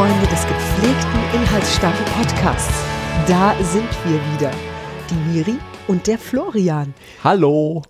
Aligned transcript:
Freunde 0.00 0.26
des 0.28 0.46
gepflegten, 0.46 1.20
inhaltsstarken 1.34 2.06
Podcasts. 2.06 2.72
Da 3.28 3.54
sind 3.62 3.86
wir 4.06 4.18
wieder. 4.32 4.50
Die 5.10 5.30
Miri 5.30 5.58
und 5.88 6.06
der 6.06 6.16
Florian. 6.16 6.94
Hallo. 7.22 7.82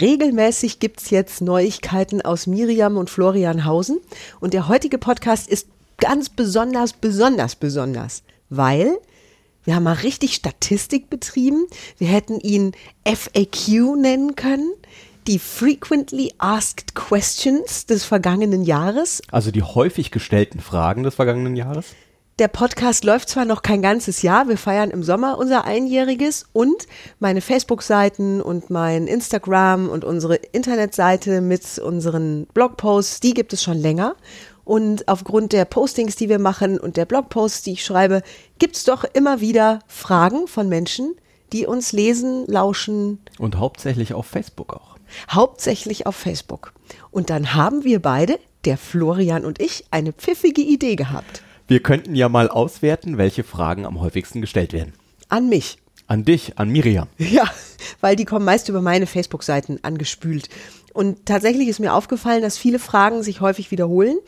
Regelmäßig 0.00 0.80
gibt's 0.80 1.10
jetzt 1.10 1.40
Neuigkeiten 1.40 2.20
aus 2.20 2.48
Miriam 2.48 2.96
und 2.96 3.10
Florianhausen. 3.10 4.00
Und 4.40 4.54
der 4.54 4.66
heutige 4.66 4.98
Podcast 4.98 5.48
ist 5.48 5.68
ganz 5.98 6.30
besonders, 6.30 6.94
besonders, 6.94 7.54
besonders, 7.54 8.24
weil 8.50 8.98
wir 9.62 9.76
haben 9.76 9.84
mal 9.84 9.92
richtig 9.92 10.34
Statistik 10.34 11.10
betrieben. 11.10 11.66
Wir 11.96 12.08
hätten 12.08 12.40
ihn 12.40 12.72
FAQ 13.06 13.96
nennen 13.98 14.34
können. 14.34 14.72
Die 15.28 15.38
Frequently 15.38 16.34
Asked 16.38 16.96
Questions 16.96 17.86
des 17.86 18.04
vergangenen 18.04 18.64
Jahres. 18.64 19.22
Also 19.30 19.52
die 19.52 19.62
häufig 19.62 20.10
gestellten 20.10 20.58
Fragen 20.58 21.04
des 21.04 21.14
vergangenen 21.14 21.54
Jahres. 21.54 21.94
Der 22.40 22.48
Podcast 22.48 23.04
läuft 23.04 23.28
zwar 23.28 23.44
noch 23.44 23.62
kein 23.62 23.82
ganzes 23.82 24.22
Jahr, 24.22 24.48
wir 24.48 24.58
feiern 24.58 24.90
im 24.90 25.04
Sommer 25.04 25.38
unser 25.38 25.64
Einjähriges 25.64 26.46
und 26.52 26.88
meine 27.20 27.40
Facebook-Seiten 27.40 28.40
und 28.40 28.68
mein 28.68 29.06
Instagram 29.06 29.88
und 29.88 30.04
unsere 30.04 30.34
Internetseite 30.34 31.40
mit 31.40 31.78
unseren 31.78 32.46
Blogposts, 32.52 33.20
die 33.20 33.34
gibt 33.34 33.52
es 33.52 33.62
schon 33.62 33.78
länger. 33.78 34.16
Und 34.64 35.06
aufgrund 35.06 35.52
der 35.52 35.66
Postings, 35.66 36.16
die 36.16 36.28
wir 36.28 36.40
machen 36.40 36.80
und 36.80 36.96
der 36.96 37.04
Blogposts, 37.04 37.62
die 37.62 37.74
ich 37.74 37.84
schreibe, 37.84 38.22
gibt 38.58 38.74
es 38.74 38.82
doch 38.82 39.04
immer 39.04 39.40
wieder 39.40 39.78
Fragen 39.86 40.48
von 40.48 40.68
Menschen, 40.68 41.14
die 41.52 41.66
uns 41.66 41.92
lesen, 41.92 42.44
lauschen. 42.48 43.20
Und 43.38 43.58
hauptsächlich 43.58 44.14
auf 44.14 44.26
Facebook 44.26 44.72
auch. 44.74 44.92
Hauptsächlich 45.30 46.06
auf 46.06 46.16
Facebook. 46.16 46.72
Und 47.10 47.30
dann 47.30 47.54
haben 47.54 47.84
wir 47.84 48.00
beide, 48.00 48.38
der 48.64 48.78
Florian 48.78 49.44
und 49.44 49.60
ich, 49.60 49.84
eine 49.90 50.12
pfiffige 50.12 50.62
Idee 50.62 50.96
gehabt. 50.96 51.42
Wir 51.68 51.80
könnten 51.80 52.14
ja 52.14 52.28
mal 52.28 52.48
auswerten, 52.48 53.18
welche 53.18 53.44
Fragen 53.44 53.86
am 53.86 54.00
häufigsten 54.00 54.40
gestellt 54.40 54.72
werden. 54.72 54.92
An 55.28 55.48
mich. 55.48 55.78
An 56.06 56.24
dich, 56.24 56.58
an 56.58 56.68
Miriam. 56.68 57.08
Ja, 57.16 57.44
weil 58.00 58.16
die 58.16 58.24
kommen 58.24 58.44
meist 58.44 58.68
über 58.68 58.82
meine 58.82 59.06
Facebook-Seiten 59.06 59.78
angespült. 59.82 60.48
Und 60.92 61.24
tatsächlich 61.24 61.68
ist 61.68 61.80
mir 61.80 61.94
aufgefallen, 61.94 62.42
dass 62.42 62.58
viele 62.58 62.78
Fragen 62.78 63.22
sich 63.22 63.40
häufig 63.40 63.70
wiederholen. 63.70 64.18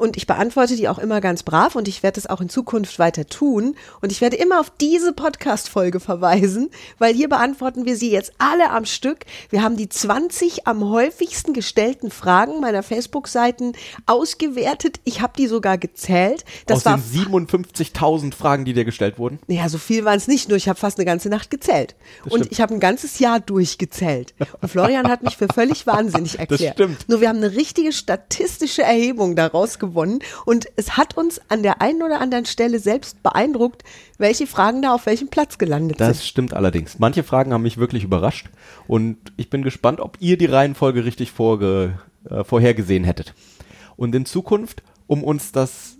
Und 0.00 0.16
ich 0.16 0.26
beantworte 0.26 0.76
die 0.76 0.88
auch 0.88 0.98
immer 0.98 1.20
ganz 1.20 1.42
brav 1.42 1.74
und 1.74 1.86
ich 1.86 2.02
werde 2.02 2.18
es 2.18 2.26
auch 2.26 2.40
in 2.40 2.48
Zukunft 2.48 2.98
weiter 2.98 3.26
tun. 3.26 3.76
Und 4.00 4.10
ich 4.10 4.22
werde 4.22 4.36
immer 4.36 4.58
auf 4.58 4.72
diese 4.80 5.12
Podcast-Folge 5.12 6.00
verweisen, 6.00 6.70
weil 6.98 7.14
hier 7.14 7.28
beantworten 7.28 7.84
wir 7.84 7.96
sie 7.96 8.10
jetzt 8.10 8.32
alle 8.38 8.70
am 8.70 8.86
Stück. 8.86 9.26
Wir 9.50 9.62
haben 9.62 9.76
die 9.76 9.90
20 9.90 10.66
am 10.66 10.88
häufigsten 10.88 11.52
gestellten 11.52 12.10
Fragen 12.10 12.60
meiner 12.60 12.82
Facebook-Seiten 12.82 13.74
ausgewertet. 14.06 15.00
Ich 15.04 15.20
habe 15.20 15.34
die 15.36 15.46
sogar 15.46 15.76
gezählt. 15.76 16.46
Das 16.64 16.78
Aus 16.78 16.84
war 16.86 16.96
den 16.96 17.46
57.000 17.46 18.34
Fragen, 18.34 18.64
die 18.64 18.72
dir 18.72 18.86
gestellt 18.86 19.18
wurden. 19.18 19.38
ja, 19.48 19.68
so 19.68 19.76
viel 19.76 20.06
waren 20.06 20.16
es 20.16 20.28
nicht, 20.28 20.48
nur 20.48 20.56
ich 20.56 20.70
habe 20.70 20.78
fast 20.78 20.96
eine 20.96 21.04
ganze 21.04 21.28
Nacht 21.28 21.50
gezählt. 21.50 21.94
und 22.24 22.30
stimmt. 22.30 22.52
ich 22.52 22.62
habe 22.62 22.72
ein 22.72 22.80
ganzes 22.80 23.18
Jahr 23.18 23.38
durchgezählt. 23.38 24.34
Und 24.62 24.70
Florian 24.70 25.08
hat 25.08 25.22
mich 25.22 25.36
für 25.36 25.48
völlig 25.52 25.86
wahnsinnig 25.86 26.38
erklärt. 26.38 26.76
stimmt. 26.76 27.06
Nur 27.10 27.20
wir 27.20 27.28
haben 27.28 27.36
eine 27.36 27.52
richtige 27.52 27.92
statistische 27.92 28.82
Erhebung 28.82 29.36
daraus 29.36 29.78
gewonnen. 29.90 30.20
Und 30.46 30.66
es 30.76 30.96
hat 30.96 31.16
uns 31.16 31.40
an 31.48 31.62
der 31.62 31.80
einen 31.82 32.02
oder 32.02 32.20
anderen 32.20 32.46
Stelle 32.46 32.78
selbst 32.78 33.22
beeindruckt, 33.22 33.82
welche 34.18 34.46
Fragen 34.46 34.82
da 34.82 34.94
auf 34.94 35.06
welchem 35.06 35.28
Platz 35.28 35.58
gelandet 35.58 36.00
Das 36.00 36.18
sind. 36.18 36.26
stimmt 36.26 36.54
allerdings. 36.54 36.98
Manche 36.98 37.22
Fragen 37.22 37.52
haben 37.52 37.62
mich 37.62 37.78
wirklich 37.78 38.04
überrascht 38.04 38.48
und 38.86 39.16
ich 39.36 39.50
bin 39.50 39.62
gespannt, 39.62 40.00
ob 40.00 40.16
ihr 40.20 40.36
die 40.38 40.46
Reihenfolge 40.46 41.04
richtig 41.04 41.32
vorge 41.32 41.98
äh, 42.28 42.44
vorhergesehen 42.44 43.04
hättet. 43.04 43.34
Und 43.96 44.14
in 44.14 44.24
Zukunft, 44.26 44.82
um 45.06 45.22
uns 45.24 45.52
das 45.52 45.96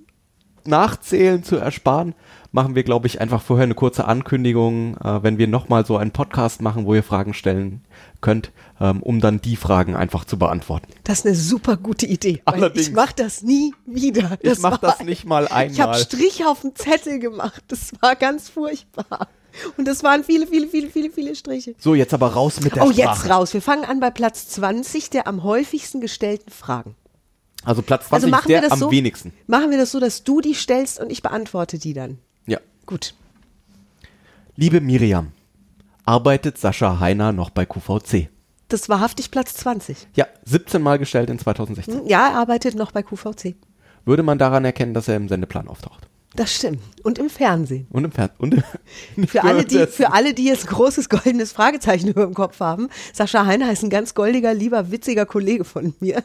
Nachzählen 0.67 1.43
zu 1.43 1.57
ersparen, 1.57 2.15
machen 2.53 2.75
wir, 2.75 2.83
glaube 2.83 3.07
ich, 3.07 3.21
einfach 3.21 3.41
vorher 3.43 3.65
eine 3.65 3.75
kurze 3.75 4.07
Ankündigung, 4.07 4.97
äh, 4.97 5.23
wenn 5.23 5.39
wir 5.39 5.47
nochmal 5.47 5.87
so 5.87 5.97
einen 5.97 6.11
Podcast 6.11 6.63
machen, 6.63 6.85
wo 6.87 6.95
ihr 6.95 7.03
Fragen 7.03 7.33
stellen 7.35 7.83
könnt, 8.21 8.51
ähm, 8.81 9.03
um 9.03 9.21
dann 9.21 9.41
die 9.41 9.57
Fragen 9.57 9.95
einfach 9.95 10.25
zu 10.25 10.39
beantworten. 10.39 10.89
Das 11.05 11.21
ist 11.21 11.27
eine 11.27 11.35
super 11.37 11.77
gute 11.77 12.07
Idee. 12.07 12.43
Allerdings. 12.45 12.89
ich 12.89 12.95
mache 12.95 13.15
das 13.17 13.43
nie 13.43 13.73
wieder. 13.87 14.37
Ich 14.41 14.59
mach 14.59 14.83
war- 14.83 14.91
das 14.97 15.01
nicht 15.05 15.25
mal 15.25 15.45
Ich 15.45 15.51
habe 15.81 15.93
einmal. 15.93 15.95
Strich 15.99 16.45
auf 16.45 16.63
den 16.63 16.75
Zettel 16.75 17.19
gemacht. 17.21 17.63
Das 17.69 17.93
war 18.01 18.17
ganz 18.17 18.49
furchtbar. 18.49 19.29
Und 19.77 19.87
das 19.89 20.05
waren 20.05 20.23
viele, 20.23 20.47
viele, 20.47 20.69
viele, 20.69 20.91
viele, 20.91 21.11
viele 21.11 21.35
Striche. 21.35 21.75
So, 21.79 21.95
jetzt 21.97 22.15
aber 22.15 22.29
raus 22.35 22.61
mit 22.61 22.77
der 22.77 22.85
Oh, 22.85 22.93
Sprache. 22.93 23.01
jetzt 23.01 23.31
raus. 23.31 23.53
Wir 23.53 23.61
fangen 23.63 23.85
an 23.85 23.99
bei 23.99 24.11
Platz 24.11 24.49
20 24.49 25.11
der 25.11 25.27
am 25.27 25.43
häufigsten 25.43 26.01
gestellten 26.01 26.51
Fragen. 26.51 26.95
Also 27.65 27.83
Platz 27.83 28.09
20 28.09 28.33
Also 28.35 28.47
der 28.49 28.57
wir 28.57 28.63
das 28.63 28.73
am 28.73 28.79
so? 28.79 28.91
wenigsten. 28.91 29.33
Machen 29.47 29.71
wir 29.71 29.79
das 29.79 29.93
so, 29.93 30.01
dass 30.01 30.25
du 30.25 30.41
die 30.41 30.55
stellst 30.55 30.99
und 31.01 31.11
ich 31.11 31.23
beantworte 31.23 31.79
die 31.79 31.93
dann. 31.93 32.19
Ja. 32.47 32.59
Gut. 32.87 33.15
Liebe 34.57 34.81
Miriam, 34.81 35.33
arbeitet 36.05 36.59
Sascha 36.59 37.01
Heiner 37.01 37.33
noch 37.33 37.51
bei 37.51 37.67
QVC? 37.67 38.29
Das 38.69 38.89
war 38.89 38.99
wahrhaftig 38.99 39.31
Platz 39.31 39.55
20. 39.55 40.09
Ja, 40.15 40.27
17 40.45 40.81
Mal 40.81 40.99
gestellt 40.99 41.29
in 41.31 41.39
2016. 41.39 42.01
Hm, 42.01 42.07
Ja, 42.07 42.29
er 42.29 42.35
arbeitet 42.37 42.75
noch 42.75 42.93
bei 42.93 43.03
QVC. 43.03 43.55
Würde 44.05 44.23
man 44.23 44.39
daran 44.39 44.65
erkennen, 44.65 44.95
dass 44.95 45.09
er 45.09 45.17
im 45.17 45.29
Sendeplan 45.29 45.69
auftaucht? 45.69 46.07
Das 46.37 46.55
stimmt. 46.55 46.79
Und 47.03 47.19
im 47.19 47.29
Fernsehen. 47.29 47.87
Und 47.91 48.05
im 48.05 48.13
Fernsehen. 48.13 48.63
Für 49.27 49.43
alle, 49.43 49.65
die, 49.65 49.87
für 49.89 50.13
alle, 50.13 50.33
die 50.33 50.45
jetzt 50.45 50.69
großes 50.69 51.09
goldenes 51.09 51.51
Fragezeichen 51.53 52.09
über 52.11 52.25
dem 52.25 52.35
Kopf 52.35 52.61
haben, 52.61 52.89
Sascha 53.13 53.47
Heiner 53.47 53.73
ist 53.73 53.83
ein 53.83 53.91
ganz 53.91 54.15
goldiger, 54.15 54.55
lieber, 54.55 54.93
witziger 54.93 55.27
Kollege 55.27 55.65
von 55.65 55.95
mir. 55.99 56.23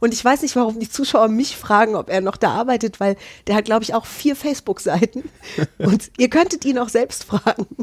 Und 0.00 0.12
ich 0.12 0.24
weiß 0.24 0.42
nicht, 0.42 0.56
warum 0.56 0.78
die 0.78 0.88
Zuschauer 0.88 1.28
mich 1.28 1.56
fragen, 1.56 1.94
ob 1.94 2.10
er 2.10 2.20
noch 2.20 2.36
da 2.36 2.50
arbeitet, 2.52 3.00
weil 3.00 3.16
der 3.46 3.54
hat, 3.54 3.64
glaube 3.64 3.84
ich, 3.84 3.94
auch 3.94 4.06
vier 4.06 4.36
Facebook-Seiten. 4.36 5.24
Und 5.78 6.10
ihr 6.18 6.28
könntet 6.28 6.64
ihn 6.64 6.78
auch 6.78 6.88
selbst 6.88 7.24
fragen. 7.24 7.66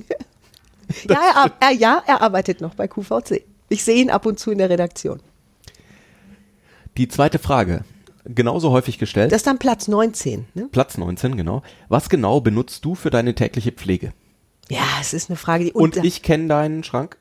Ja 1.10 1.20
er, 1.20 1.52
er, 1.60 1.72
ja, 1.72 2.02
er 2.08 2.22
arbeitet 2.22 2.62
noch 2.62 2.76
bei 2.76 2.88
QVC. 2.88 3.44
Ich 3.68 3.84
sehe 3.84 4.02
ihn 4.02 4.10
ab 4.10 4.26
und 4.26 4.40
zu 4.40 4.52
in 4.52 4.58
der 4.58 4.70
Redaktion. 4.70 5.20
Die 6.96 7.10
zweite 7.10 7.40
Frage, 7.40 7.84
genauso 8.24 8.72
häufig 8.72 8.98
gestellt. 8.98 9.32
Das 9.32 9.40
ist 9.40 9.48
dann 9.48 9.60
Platz 9.60 9.88
19. 9.88 10.48
Ne? 10.54 10.70
Platz 10.72 10.98
19, 10.98 11.36
genau. 11.36 11.62
Was 11.90 12.10
genau 12.10 12.40
benutzt 12.40 12.86
du 12.86 12.96
für 12.96 13.10
deine 13.10 13.36
tägliche 13.36 13.74
Pflege? 13.74 14.14
Ja, 14.70 14.86
es 15.00 15.14
ist 15.14 15.30
eine 15.30 15.38
Frage, 15.38 15.66
die 15.66 15.74
Und 15.74 15.98
ich 15.98 16.22
kenne 16.22 16.48
deinen 16.48 16.84
Schrank. 16.84 17.18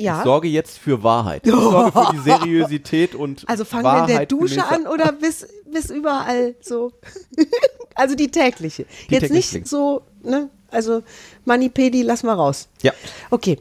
Ja. 0.00 0.18
Ich 0.18 0.24
sorge 0.24 0.48
jetzt 0.48 0.78
für 0.78 1.02
Wahrheit. 1.02 1.46
Ich 1.46 1.52
sorge 1.52 1.92
für 1.92 2.12
die 2.12 2.18
Seriosität 2.20 3.14
und 3.14 3.44
Also 3.48 3.64
fangen 3.64 3.84
wir 3.84 4.00
in 4.00 4.06
der 4.06 4.14
Wahrheit 4.14 4.32
Dusche 4.32 4.66
an 4.66 4.86
oder 4.86 5.12
bis, 5.12 5.46
bis 5.70 5.90
überall 5.90 6.54
so? 6.60 6.92
also 7.94 8.14
die 8.14 8.30
tägliche. 8.30 8.86
Die 9.08 9.14
Jetzt 9.14 9.28
tägliche 9.28 9.58
nicht 9.58 9.68
so, 9.68 10.02
ne? 10.22 10.48
Also 10.70 11.02
Manipedi, 11.44 12.02
lass 12.02 12.22
mal 12.22 12.34
raus. 12.34 12.68
Ja. 12.82 12.92
Okay. 13.30 13.58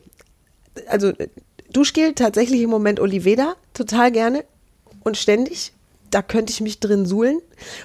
Also 0.88 1.12
Duschgel 1.74 2.14
tatsächlich 2.14 2.62
im 2.62 2.70
Moment 2.70 3.02
Oliveda, 3.02 3.56
total 3.74 4.12
gerne 4.12 4.46
und 5.04 5.18
ständig. 5.18 5.74
Da 6.10 6.22
könnte 6.22 6.54
ich 6.54 6.62
mich 6.62 6.80
drin 6.80 7.06
suhlen. 7.06 7.42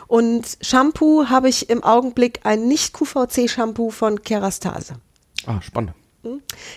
Und 0.06 0.58
Shampoo 0.60 1.26
habe 1.28 1.48
ich 1.48 1.68
im 1.70 1.82
Augenblick 1.82 2.40
ein 2.44 2.68
Nicht-QVC-Shampoo 2.68 3.90
von 3.90 4.22
Kerastase. 4.22 4.94
Ah, 5.44 5.60
spannend. 5.60 5.94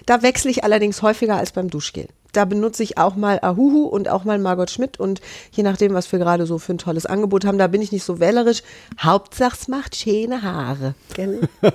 Da 0.06 0.22
wechsle 0.22 0.52
ich 0.52 0.64
allerdings 0.64 1.02
häufiger 1.02 1.36
als 1.38 1.52
beim 1.52 1.70
Duschgel. 1.70 2.08
Da 2.34 2.46
benutze 2.46 2.84
ich 2.84 2.98
auch 2.98 3.16
mal 3.16 3.40
Ahuhu 3.42 3.86
und 3.86 4.10
auch 4.10 4.24
mal 4.24 4.38
Margot 4.38 4.70
Schmidt 4.70 5.00
und 5.00 5.22
je 5.52 5.64
nachdem, 5.64 5.94
was 5.94 6.12
wir 6.12 6.20
gerade 6.20 6.46
so 6.46 6.58
für 6.58 6.74
ein 6.74 6.78
tolles 6.78 7.06
Angebot 7.06 7.46
haben, 7.46 7.58
da 7.58 7.68
bin 7.68 7.82
ich 7.82 7.92
nicht 7.92 8.04
so 8.04 8.20
wählerisch. 8.20 8.64
Hauptsache 9.00 9.58
es 9.60 9.68
macht 9.68 9.96
schöne 9.96 10.42
Haare. 10.44 10.94
Gell? 11.14 11.48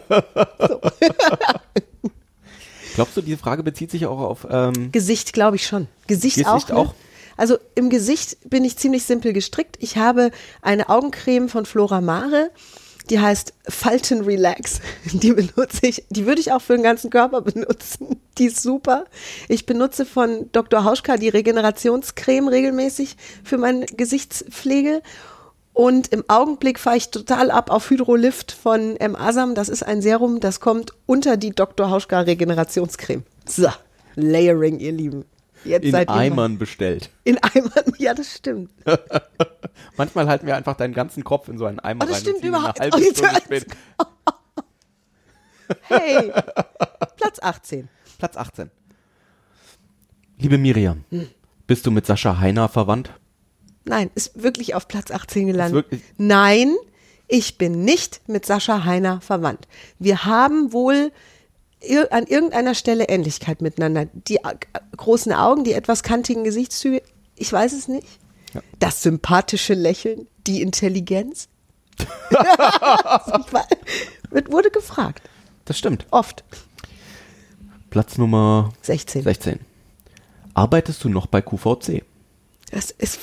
Glaubst 2.94 3.16
du, 3.16 3.22
diese 3.22 3.38
Frage 3.38 3.62
bezieht 3.62 3.90
sich 3.90 4.06
auch 4.06 4.20
auf 4.20 4.46
ähm, 4.50 4.92
Gesicht 4.92 5.32
glaube 5.32 5.56
ich 5.56 5.66
schon. 5.66 5.88
Gesicht, 6.06 6.36
Gesicht 6.36 6.48
auch. 6.48 6.68
Ne? 6.68 6.76
auch? 6.76 6.94
Also 7.36 7.56
im 7.74 7.90
Gesicht 7.90 8.36
bin 8.48 8.64
ich 8.64 8.76
ziemlich 8.76 9.04
simpel 9.04 9.32
gestrickt. 9.32 9.76
Ich 9.80 9.96
habe 9.96 10.30
eine 10.60 10.88
Augencreme 10.88 11.48
von 11.48 11.64
Flora 11.64 12.00
Mare. 12.00 12.50
Die 13.10 13.20
heißt 13.20 13.52
Falten 13.68 14.22
Relax. 14.22 14.80
Die 15.12 15.32
benutze 15.32 15.86
ich, 15.86 16.04
die 16.10 16.26
würde 16.26 16.40
ich 16.40 16.52
auch 16.52 16.62
für 16.62 16.74
den 16.74 16.82
ganzen 16.82 17.10
Körper 17.10 17.40
benutzen. 17.42 18.20
Die 18.38 18.46
ist 18.46 18.62
super. 18.62 19.04
Ich 19.48 19.66
benutze 19.66 20.06
von 20.06 20.48
Dr. 20.52 20.84
Hauschka 20.84 21.16
die 21.16 21.28
Regenerationscreme 21.28 22.48
regelmäßig 22.48 23.16
für 23.44 23.58
meine 23.58 23.86
Gesichtspflege. 23.86 25.02
Und 25.74 26.12
im 26.12 26.24
Augenblick 26.28 26.78
fahre 26.78 26.98
ich 26.98 27.10
total 27.10 27.50
ab 27.50 27.70
auf 27.70 27.88
Hydrolift 27.88 28.52
von 28.52 28.96
M. 28.96 29.16
Asam. 29.16 29.54
Das 29.54 29.68
ist 29.68 29.82
ein 29.82 30.02
Serum, 30.02 30.40
das 30.40 30.60
kommt 30.60 30.92
unter 31.06 31.36
die 31.36 31.50
Dr. 31.50 31.90
Hauschka 31.90 32.20
Regenerationscreme. 32.20 33.24
So, 33.46 33.68
Layering, 34.14 34.78
ihr 34.78 34.92
Lieben. 34.92 35.24
Jetzt 35.64 35.84
in 35.84 35.94
Eimern 35.94 36.58
bestellt. 36.58 37.10
In 37.24 37.38
Eimern, 37.42 37.84
ja, 37.98 38.14
das 38.14 38.34
stimmt. 38.36 38.70
Manchmal 39.96 40.28
halten 40.28 40.46
wir 40.46 40.56
einfach 40.56 40.76
deinen 40.76 40.94
ganzen 40.94 41.24
Kopf 41.24 41.48
in 41.48 41.58
so 41.58 41.66
einen 41.66 41.78
Eimer 41.80 42.04
Oh, 42.04 42.08
das 42.08 42.16
rein 42.16 42.22
stimmt 42.22 42.44
überhaupt- 42.44 42.80
eine 42.80 42.90
halbe 42.92 43.06
Oh, 43.06 43.12
Stunde 43.14 43.40
später. 43.44 43.76
Hey, 45.82 46.30
Platz 47.16 47.38
18. 47.40 47.88
Platz 48.18 48.36
18. 48.36 48.70
Liebe 50.38 50.58
Miriam, 50.58 51.04
Hm. 51.10 51.28
bist 51.66 51.86
du 51.86 51.90
mit 51.90 52.04
Sascha 52.04 52.38
Heiner 52.38 52.68
verwandt? 52.68 53.10
Nein, 53.84 54.10
ist 54.14 54.42
wirklich 54.42 54.74
auf 54.74 54.86
Platz 54.86 55.10
18 55.10 55.46
gelandet. 55.46 55.74
wirklich- 55.90 56.02
Nein, 56.18 56.74
Ich 57.28 57.56
bin 57.56 57.82
nicht 57.84 58.20
mit 58.28 58.44
Sascha 58.44 58.84
Heiner 58.84 59.22
verwandt. 59.22 59.66
Wir 59.98 60.24
haben 60.26 60.74
wohl 60.74 61.12
ir 61.84 62.12
an 62.12 62.26
irgendeiner 62.26 62.74
Stelle 62.74 63.08
Ähnlichkeit 63.08 63.62
miteinander. 63.62 64.06
Die 64.12 64.38
großen 64.96 65.32
Augen, 65.32 65.64
die 65.64 65.72
etwas 65.72 66.02
kantigen 66.02 66.44
Gesichtszüge, 66.44 67.02
ich 67.36 67.52
weiß 67.52 67.72
es 67.72 67.88
nicht. 67.88 68.06
Ja. 68.54 68.62
Das 68.78 69.02
sympathische 69.02 69.74
Lächeln, 69.74 70.26
die 70.46 70.62
Intelligenz. 70.62 71.48
Wird, 74.30 74.50
wurde 74.50 74.70
gefragt. 74.70 75.28
Das 75.64 75.78
stimmt. 75.78 76.06
Oft. 76.10 76.44
Platz 77.90 78.16
Nummer 78.16 78.72
16. 78.82 79.22
16. 79.22 79.60
Arbeitest 80.54 81.04
du 81.04 81.08
noch 81.08 81.26
bei 81.26 81.42
QVC? 81.42 82.04
Das 82.70 82.90
ist, 82.90 83.18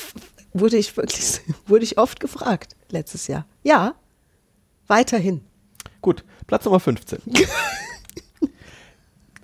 wurde 0.53 0.77
ich 0.77 0.95
wirklich, 0.95 1.41
wurde 1.65 1.83
ich 1.83 1.97
oft 1.97 2.19
gefragt 2.19 2.75
letztes 2.89 3.27
Jahr. 3.27 3.45
Ja, 3.63 3.95
weiterhin. 4.87 5.41
Gut, 6.01 6.23
Platz 6.47 6.65
Nummer 6.65 6.79
15. 6.79 7.21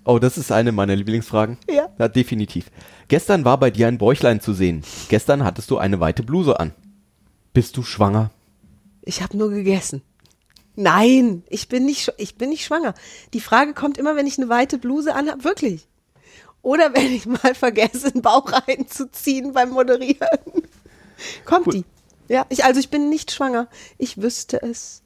oh, 0.05 0.19
das 0.19 0.37
ist 0.37 0.51
eine 0.51 0.71
meiner 0.71 0.95
Lieblingsfragen. 0.95 1.57
Ja. 1.69 1.89
Ja, 1.97 2.07
definitiv. 2.07 2.71
Gestern 3.07 3.45
war 3.45 3.59
bei 3.59 3.71
dir 3.71 3.87
ein 3.87 3.97
Bäuchlein 3.97 4.39
zu 4.39 4.53
sehen. 4.53 4.83
Gestern 5.09 5.43
hattest 5.43 5.69
du 5.71 5.77
eine 5.77 5.99
weite 5.99 6.23
Bluse 6.23 6.59
an. 6.59 6.73
Bist 7.53 7.77
du 7.77 7.83
schwanger? 7.83 8.31
Ich 9.01 9.21
habe 9.21 9.37
nur 9.37 9.49
gegessen. 9.49 10.01
Nein, 10.75 11.43
ich 11.49 11.69
bin 11.69 11.85
nicht, 11.85 12.13
ich 12.17 12.35
bin 12.35 12.49
nicht 12.49 12.65
schwanger. 12.65 12.93
Die 13.33 13.39
Frage 13.39 13.73
kommt 13.73 13.97
immer, 13.97 14.15
wenn 14.15 14.27
ich 14.27 14.37
eine 14.37 14.49
weite 14.49 14.77
Bluse 14.77 15.15
anhabe, 15.15 15.43
wirklich. 15.43 15.87
Oder 16.61 16.93
wenn 16.93 17.13
ich 17.13 17.25
mal 17.25 17.53
vergesse, 17.55 18.11
den 18.11 18.21
Bauch 18.21 18.51
reinzuziehen 18.51 19.53
beim 19.53 19.69
Moderieren. 19.69 20.63
Kommt 21.45 21.65
Gut. 21.65 21.73
die. 21.75 21.85
Ja, 22.27 22.45
ich, 22.49 22.65
also 22.65 22.79
ich 22.79 22.89
bin 22.89 23.09
nicht 23.09 23.31
schwanger. 23.31 23.67
Ich 23.97 24.21
wüsste 24.21 24.61
es, 24.61 25.03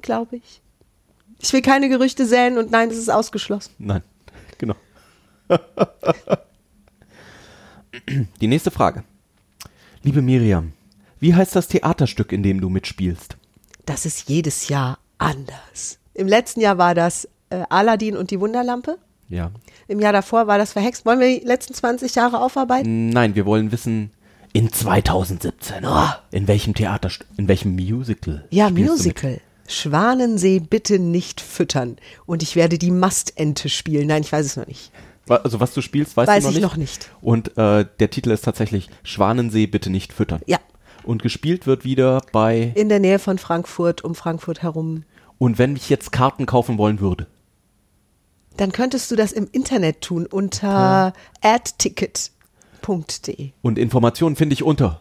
glaube 0.00 0.36
ich. 0.36 0.62
Ich 1.38 1.52
will 1.52 1.62
keine 1.62 1.88
Gerüchte 1.88 2.26
säen 2.26 2.58
und 2.58 2.70
nein, 2.70 2.88
das 2.88 2.98
ist 2.98 3.10
ausgeschlossen. 3.10 3.72
Nein, 3.78 4.02
genau. 4.58 4.76
Die 8.40 8.46
nächste 8.46 8.70
Frage. 8.70 9.04
Liebe 10.02 10.22
Miriam, 10.22 10.72
wie 11.20 11.34
heißt 11.34 11.56
das 11.56 11.68
Theaterstück, 11.68 12.32
in 12.32 12.42
dem 12.42 12.60
du 12.60 12.68
mitspielst? 12.68 13.36
Das 13.86 14.04
ist 14.04 14.28
jedes 14.28 14.68
Jahr 14.68 14.98
anders. 15.18 15.98
Im 16.14 16.28
letzten 16.28 16.60
Jahr 16.60 16.78
war 16.78 16.94
das 16.94 17.28
äh, 17.50 17.62
Aladdin 17.68 18.16
und 18.16 18.30
die 18.30 18.40
Wunderlampe. 18.40 18.98
Ja. 19.28 19.50
Im 19.88 20.00
Jahr 20.00 20.12
davor 20.12 20.46
war 20.46 20.58
das 20.58 20.72
Verhext. 20.72 21.06
Wollen 21.06 21.20
wir 21.20 21.40
die 21.40 21.46
letzten 21.46 21.74
20 21.74 22.14
Jahre 22.14 22.40
aufarbeiten? 22.40 23.08
Nein, 23.08 23.34
wir 23.34 23.46
wollen 23.46 23.72
wissen, 23.72 24.10
in 24.52 24.72
2017, 24.72 25.84
in 26.30 26.46
welchem 26.46 26.74
Theaterstück, 26.74 27.26
in 27.36 27.48
welchem 27.48 27.74
Musical? 27.74 28.44
Ja, 28.50 28.70
Musical. 28.70 29.40
Schwanensee 29.66 30.60
bitte 30.60 30.98
nicht 30.98 31.40
füttern. 31.40 31.96
Und 32.26 32.42
ich 32.42 32.56
werde 32.56 32.78
die 32.78 32.90
Mastente 32.90 33.68
spielen. 33.68 34.08
Nein, 34.08 34.22
ich 34.22 34.32
weiß 34.32 34.44
es 34.46 34.56
noch 34.56 34.66
nicht. 34.66 34.90
Also 35.28 35.58
was 35.60 35.72
du 35.72 35.80
spielst, 35.80 36.16
weißt 36.18 36.28
Weiß 36.28 36.44
du 36.44 36.50
noch 36.50 36.54
ich 36.54 36.60
nicht? 36.60 36.70
noch 36.70 36.76
nicht. 36.76 37.10
Und 37.22 37.56
äh, 37.56 37.86
der 37.98 38.10
Titel 38.10 38.30
ist 38.30 38.44
tatsächlich 38.44 38.90
Schwanensee 39.04 39.66
bitte 39.66 39.88
nicht 39.90 40.12
füttern. 40.12 40.40
Ja. 40.46 40.58
Und 41.02 41.22
gespielt 41.22 41.66
wird 41.66 41.84
wieder 41.84 42.20
bei, 42.32 42.72
In 42.74 42.88
der 42.90 43.00
Nähe 43.00 43.18
von 43.18 43.38
Frankfurt, 43.38 44.04
um 44.04 44.14
Frankfurt 44.14 44.62
herum. 44.62 45.04
und 45.38 45.56
wenn 45.58 45.76
ich 45.76 45.88
jetzt 45.88 46.12
Karten 46.12 46.44
kaufen 46.46 46.76
wollen 46.78 47.00
würde, 47.00 47.26
Dann 48.58 48.70
könntest 48.72 49.10
du 49.10 49.16
das 49.16 49.32
im 49.32 49.48
Internet 49.50 50.02
tun 50.02 50.26
unter 50.26 51.12
adticket.de. 51.42 53.50
und 53.62 53.78
Informationen 53.78 54.36
finde 54.36 54.52
ich 54.54 54.62
unter. 54.62 55.00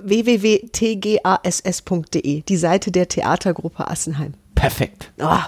www.tgass.de, 0.00 2.42
die 2.42 2.56
Seite 2.56 2.90
der 2.92 3.08
Theatergruppe 3.08 3.88
Assenheim. 3.88 4.34
Perfekt. 4.54 5.10
Ah, 5.18 5.46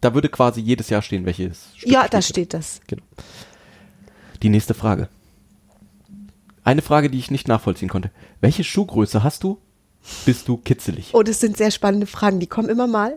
Da 0.00 0.14
würde 0.14 0.28
quasi 0.28 0.60
jedes 0.60 0.90
Jahr 0.90 1.02
stehen, 1.02 1.24
welches 1.26 1.68
Stück 1.76 1.90
ja, 1.90 2.08
da 2.08 2.22
steht 2.22 2.54
das. 2.54 2.80
Genau. 2.86 3.02
Die 4.42 4.48
nächste 4.48 4.74
Frage. 4.74 5.08
Eine 6.64 6.82
Frage, 6.82 7.10
die 7.10 7.18
ich 7.18 7.30
nicht 7.30 7.48
nachvollziehen 7.48 7.88
konnte. 7.88 8.10
Welche 8.40 8.64
Schuhgröße 8.64 9.22
hast 9.22 9.44
du? 9.44 9.58
Bist 10.26 10.48
du 10.48 10.56
kitzelig? 10.58 11.10
Oh, 11.14 11.22
das 11.22 11.40
sind 11.40 11.56
sehr 11.56 11.70
spannende 11.70 12.06
Fragen, 12.06 12.40
die 12.40 12.46
kommen 12.46 12.68
immer 12.68 12.86
mal. 12.86 13.16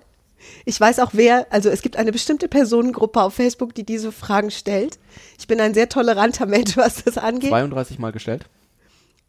Ich 0.65 0.79
weiß 0.79 0.99
auch 0.99 1.09
wer, 1.13 1.47
also 1.49 1.69
es 1.69 1.81
gibt 1.81 1.97
eine 1.97 2.11
bestimmte 2.11 2.47
Personengruppe 2.47 3.21
auf 3.21 3.33
Facebook, 3.33 3.73
die 3.73 3.85
diese 3.85 4.11
Fragen 4.11 4.51
stellt. 4.51 4.99
Ich 5.39 5.47
bin 5.47 5.59
ein 5.59 5.73
sehr 5.73 5.89
toleranter 5.89 6.45
Mensch, 6.45 6.77
was 6.77 7.03
das 7.03 7.17
angeht. 7.17 7.49
32 7.49 7.97
Mal 7.99 8.11
gestellt? 8.11 8.45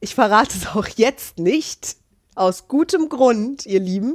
Ich 0.00 0.14
verrate 0.14 0.56
es 0.56 0.66
auch 0.68 0.86
jetzt 0.96 1.38
nicht. 1.38 1.96
Aus 2.34 2.68
gutem 2.68 3.08
Grund, 3.08 3.66
ihr 3.66 3.80
Lieben. 3.80 4.14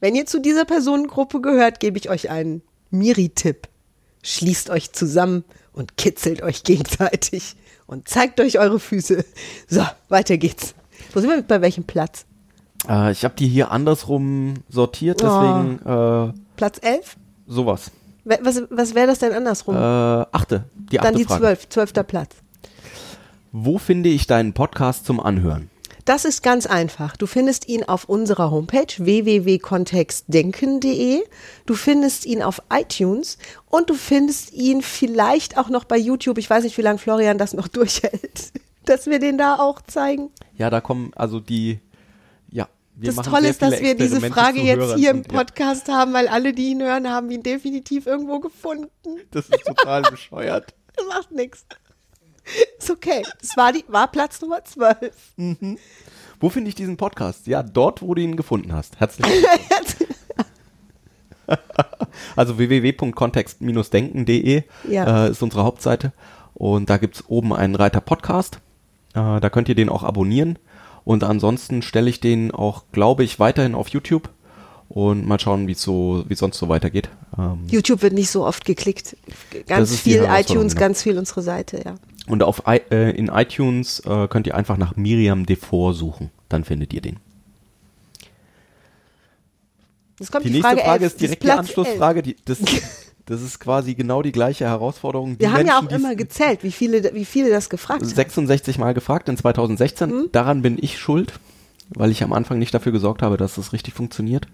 Wenn 0.00 0.14
ihr 0.16 0.26
zu 0.26 0.40
dieser 0.40 0.64
Personengruppe 0.64 1.40
gehört, 1.40 1.78
gebe 1.78 1.98
ich 1.98 2.10
euch 2.10 2.30
einen 2.30 2.62
Miri-Tipp. 2.90 3.68
Schließt 4.22 4.70
euch 4.70 4.92
zusammen 4.92 5.44
und 5.72 5.96
kitzelt 5.96 6.42
euch 6.42 6.64
gegenseitig 6.64 7.56
und 7.86 8.08
zeigt 8.08 8.40
euch 8.40 8.58
eure 8.58 8.80
Füße. 8.80 9.24
So, 9.68 9.82
weiter 10.08 10.36
geht's. 10.36 10.74
Wo 11.12 11.20
sind 11.20 11.30
wir 11.30 11.36
mit 11.36 11.48
bei 11.48 11.60
welchem 11.60 11.84
Platz? 11.84 12.26
Äh, 12.88 13.12
ich 13.12 13.24
habe 13.24 13.34
die 13.36 13.46
hier 13.48 13.70
andersrum 13.70 14.54
sortiert, 14.68 15.20
deswegen 15.20 15.78
äh, 15.84 16.32
Platz 16.56 16.78
11? 16.82 17.16
sowas. 17.46 17.90
Was, 18.24 18.62
was 18.70 18.94
wäre 18.94 19.06
das 19.06 19.18
denn 19.18 19.32
andersrum? 19.32 19.76
Äh, 19.76 19.78
achte, 19.78 20.64
die 20.74 20.98
achte 20.98 21.12
Dann 21.12 21.18
die. 21.18 21.26
12, 21.26 21.68
zwölfter 21.68 22.02
Platz. 22.02 22.36
Wo 23.56 23.78
finde 23.78 24.08
ich 24.08 24.26
deinen 24.26 24.52
Podcast 24.52 25.06
zum 25.06 25.20
Anhören? 25.20 25.70
Das 26.04 26.24
ist 26.24 26.42
ganz 26.42 26.66
einfach. 26.66 27.16
Du 27.16 27.28
findest 27.28 27.68
ihn 27.68 27.84
auf 27.84 28.08
unserer 28.08 28.50
Homepage 28.50 28.92
www.kontextdenken.de. 28.98 31.22
Du 31.64 31.74
findest 31.76 32.26
ihn 32.26 32.42
auf 32.42 32.60
iTunes 32.68 33.38
und 33.70 33.90
du 33.90 33.94
findest 33.94 34.52
ihn 34.54 34.82
vielleicht 34.82 35.56
auch 35.56 35.68
noch 35.68 35.84
bei 35.84 35.96
YouTube. 35.96 36.38
Ich 36.38 36.50
weiß 36.50 36.64
nicht, 36.64 36.76
wie 36.76 36.82
lange 36.82 36.98
Florian 36.98 37.38
das 37.38 37.54
noch 37.54 37.68
durchhält, 37.78 38.50
dass 38.86 39.06
wir 39.06 39.20
den 39.20 39.38
da 39.38 39.60
auch 39.60 39.80
zeigen. 39.82 40.30
Ja, 40.56 40.68
da 40.68 40.80
kommen 40.80 41.12
also 41.14 41.38
die, 41.38 41.78
ja. 42.50 42.66
Wir 42.96 43.12
das 43.12 43.24
Tolle 43.24 43.50
ist, 43.50 43.62
dass 43.62 43.80
wir 43.80 43.94
diese 43.94 44.20
Frage 44.20 44.62
jetzt 44.62 44.96
hier 44.96 45.12
im 45.12 45.18
und, 45.18 45.30
ja, 45.30 45.38
Podcast 45.38 45.86
haben, 45.86 46.12
weil 46.12 46.26
alle, 46.26 46.54
die 46.54 46.72
ihn 46.72 46.82
hören, 46.82 47.08
haben 47.08 47.30
ihn 47.30 47.44
definitiv 47.44 48.08
irgendwo 48.08 48.40
gefunden. 48.40 48.90
das 49.30 49.48
ist 49.48 49.64
total 49.64 50.02
bescheuert. 50.02 50.74
Das 50.96 51.06
macht 51.08 51.32
nichts. 51.32 51.66
Ist 52.78 52.90
okay. 52.90 53.22
Es 53.42 53.56
war, 53.56 53.72
die, 53.72 53.84
war 53.88 54.08
Platz 54.08 54.40
Nummer 54.40 54.64
12. 54.64 55.34
Wo 56.40 56.48
finde 56.50 56.68
ich 56.68 56.74
diesen 56.74 56.96
Podcast? 56.96 57.46
Ja, 57.46 57.62
dort, 57.62 58.02
wo 58.02 58.14
du 58.14 58.22
ihn 58.22 58.36
gefunden 58.36 58.72
hast. 58.72 58.98
Herzlichen 59.00 59.32
Glückwunsch. 59.32 59.96
Also 62.36 62.58
www.kontext-denken.de 62.58 64.62
Ja. 64.88 65.26
äh, 65.26 65.30
ist 65.30 65.42
unsere 65.42 65.64
Hauptseite. 65.64 66.12
Und 66.54 66.88
da 66.90 66.96
gibt 66.98 67.16
es 67.16 67.28
oben 67.28 67.52
einen 67.52 67.74
Reiter 67.74 68.00
Podcast. 68.00 68.60
Äh, 69.14 69.40
da 69.40 69.50
könnt 69.50 69.68
ihr 69.68 69.74
den 69.74 69.88
auch 69.88 70.04
abonnieren. 70.04 70.58
Und 71.04 71.24
ansonsten 71.24 71.82
stelle 71.82 72.08
ich 72.08 72.20
den 72.20 72.52
auch, 72.52 72.84
glaube 72.92 73.24
ich, 73.24 73.38
weiterhin 73.38 73.74
auf 73.74 73.88
YouTube. 73.88 74.30
Und 74.88 75.26
mal 75.26 75.40
schauen, 75.40 75.66
wie 75.66 75.74
so, 75.74 76.24
wie 76.28 76.34
sonst 76.34 76.58
so 76.58 76.68
weitergeht. 76.68 77.08
Ähm, 77.36 77.64
YouTube 77.68 78.02
wird 78.02 78.12
nicht 78.12 78.30
so 78.30 78.44
oft 78.44 78.64
geklickt. 78.64 79.16
Ganz 79.66 79.98
viel 79.98 80.26
iTunes, 80.30 80.74
ja. 80.74 80.80
ganz 80.80 81.02
viel 81.02 81.18
unsere 81.18 81.42
Seite, 81.42 81.82
ja. 81.84 81.94
und 82.26 82.42
auf 82.42 82.62
äh, 82.66 83.10
in 83.10 83.28
iTunes 83.28 84.00
äh, 84.00 84.28
könnt 84.28 84.46
ihr 84.46 84.54
einfach 84.54 84.76
nach 84.76 84.96
Miriam 84.96 85.46
Devor 85.46 85.94
suchen. 85.94 86.30
Dann 86.48 86.64
findet 86.64 86.92
ihr 86.92 87.00
den. 87.00 87.18
Jetzt 90.20 90.30
kommt 90.30 90.44
Die 90.44 90.48
die, 90.48 90.54
nächste 90.54 90.76
Frage, 90.76 90.82
Frage, 90.82 91.04
11. 91.04 91.12
ist 91.12 91.20
direkt 91.20 91.42
die 91.42 91.50
Anschlussfrage. 91.50 92.22
Die, 92.22 92.36
das, 92.44 92.58
das 93.26 93.42
ist 93.42 93.58
quasi 93.58 93.94
genau 93.94 94.22
die 94.22 94.32
gleiche 94.32 94.64
Herausforderung. 94.66 95.30
11. 95.30 95.38
Die 95.38 95.40
Wir 95.40 95.52
haben 95.52 95.66
ja 95.66 95.78
auch 95.78 95.82
Menschen, 95.82 95.98
immer 95.98 96.14
gezählt, 96.14 96.62
wie 96.62 96.72
viele, 96.72 97.14
wie 97.14 97.24
viele 97.24 97.50
das 97.50 97.68
gefragt 97.68 98.02
haben. 98.02 98.08
66 98.08 98.78
Mal 98.78 98.94
gefragt 98.94 99.28
in 99.28 99.36
2016. 99.36 100.10
Mhm. 100.10 100.28
Daran 100.32 100.62
bin 100.62 100.78
ich 100.80 100.98
schuld, 100.98 101.32
weil 101.94 102.10
ich 102.10 102.22
am 102.22 102.32
Anfang 102.32 102.58
nicht 102.58 102.74
dafür 102.74 102.92
gesorgt 102.92 103.22
habe, 103.22 103.36
dass 103.36 103.54
das 103.54 103.72
richtig 103.72 103.94
funktioniert. 103.94 104.46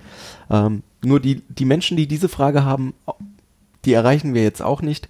Ähm, 0.50 0.82
nur 1.04 1.20
die, 1.20 1.42
die 1.48 1.64
Menschen, 1.64 1.96
die 1.96 2.06
diese 2.06 2.28
Frage 2.28 2.64
haben, 2.64 2.94
die 3.84 3.92
erreichen 3.92 4.34
wir 4.34 4.42
jetzt 4.42 4.62
auch 4.62 4.82
nicht. 4.82 5.08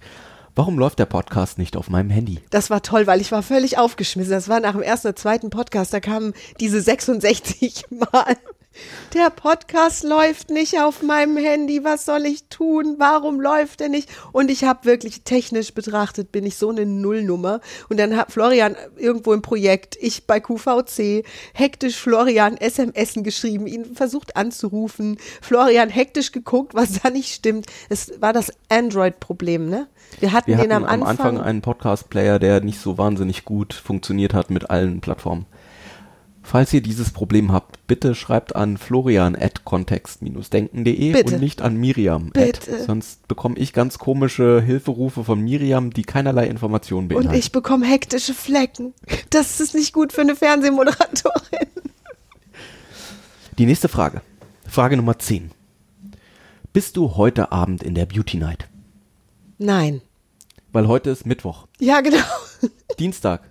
Warum 0.55 0.77
läuft 0.77 0.99
der 0.99 1.05
Podcast 1.05 1.57
nicht 1.57 1.77
auf 1.77 1.89
meinem 1.89 2.09
Handy? 2.09 2.39
Das 2.49 2.69
war 2.69 2.81
toll, 2.81 3.07
weil 3.07 3.21
ich 3.21 3.31
war 3.31 3.41
völlig 3.41 3.77
aufgeschmissen. 3.77 4.31
Das 4.31 4.49
war 4.49 4.59
nach 4.59 4.73
dem 4.73 4.81
ersten 4.81 5.07
oder 5.07 5.15
zweiten 5.15 5.49
Podcast, 5.49 5.93
da 5.93 5.99
kamen 5.99 6.33
diese 6.59 6.81
66 6.81 7.85
Mal. 7.89 8.37
Der 9.13 9.29
Podcast 9.29 10.03
läuft 10.03 10.49
nicht 10.49 10.79
auf 10.79 11.03
meinem 11.03 11.35
Handy. 11.35 11.83
Was 11.83 12.05
soll 12.05 12.25
ich 12.25 12.47
tun? 12.47 12.95
Warum 12.97 13.41
läuft 13.41 13.81
er 13.81 13.89
nicht? 13.89 14.09
Und 14.31 14.49
ich 14.49 14.63
habe 14.63 14.85
wirklich 14.85 15.23
technisch 15.23 15.73
betrachtet, 15.73 16.31
bin 16.31 16.45
ich 16.45 16.55
so 16.55 16.69
eine 16.69 16.85
Nullnummer. 16.85 17.59
Und 17.89 17.99
dann 17.99 18.15
hat 18.15 18.31
Florian 18.31 18.77
irgendwo 18.95 19.33
im 19.33 19.41
Projekt, 19.41 19.97
ich 19.99 20.27
bei 20.27 20.39
QVC, 20.39 21.25
hektisch 21.53 21.97
Florian 21.97 22.55
SMS 22.55 23.15
geschrieben, 23.15 23.67
ihn 23.67 23.95
versucht 23.95 24.37
anzurufen. 24.37 25.17
Florian 25.41 25.89
hektisch 25.89 26.31
geguckt, 26.31 26.73
was 26.73 27.01
da 27.01 27.09
nicht 27.09 27.33
stimmt. 27.33 27.65
Es 27.89 28.21
war 28.21 28.31
das 28.31 28.53
Android-Problem, 28.69 29.69
ne? 29.69 29.87
Wir 30.21 30.31
hatten 30.31 30.47
Wir 30.47 30.57
den 30.57 30.73
hatten 30.73 30.85
am 30.85 30.85
am 30.85 31.03
Anfang. 31.03 31.27
Anfang 31.27 31.41
einen 31.41 31.61
Podcast-Player, 31.61 32.39
der 32.39 32.61
nicht 32.61 32.79
so 32.79 32.97
wahnsinnig 32.97 33.43
gut 33.43 33.73
funktioniert 33.73 34.33
hat 34.33 34.49
mit 34.49 34.69
allen 34.69 35.01
Plattformen. 35.01 35.45
Falls 36.43 36.73
ihr 36.73 36.81
dieses 36.81 37.11
Problem 37.11 37.51
habt, 37.51 37.85
bitte 37.87 38.15
schreibt 38.15 38.55
an 38.55 38.77
florian 38.77 39.35
at 39.35 39.63
kontext-denken.de 39.63 41.23
und 41.23 41.39
nicht 41.39 41.61
an 41.61 41.77
Miriam. 41.77 42.31
At, 42.35 42.67
sonst 42.85 43.27
bekomme 43.27 43.57
ich 43.57 43.73
ganz 43.73 43.99
komische 43.99 44.59
Hilferufe 44.61 45.23
von 45.23 45.39
Miriam, 45.39 45.91
die 45.91 46.01
keinerlei 46.01 46.47
Informationen 46.47 47.03
Und 47.03 47.09
beinhalten. 47.09 47.39
ich 47.39 47.51
bekomme 47.51 47.85
hektische 47.85 48.33
Flecken. 48.33 48.93
Das 49.29 49.59
ist 49.59 49.75
nicht 49.75 49.93
gut 49.93 50.13
für 50.13 50.21
eine 50.21 50.35
Fernsehmoderatorin. 50.35 51.67
Die 53.57 53.65
nächste 53.65 53.87
Frage. 53.87 54.21
Frage 54.67 54.97
Nummer 54.97 55.19
10. 55.19 55.51
Bist 56.73 56.97
du 56.97 57.15
heute 57.17 57.51
Abend 57.51 57.83
in 57.83 57.93
der 57.95 58.05
Beauty 58.07 58.37
Night? 58.37 58.67
Nein. 59.57 60.01
Weil 60.71 60.87
heute 60.87 61.11
ist 61.11 61.25
Mittwoch. 61.25 61.67
Ja, 61.79 62.01
genau. 62.01 62.17
Dienstag. 62.99 63.50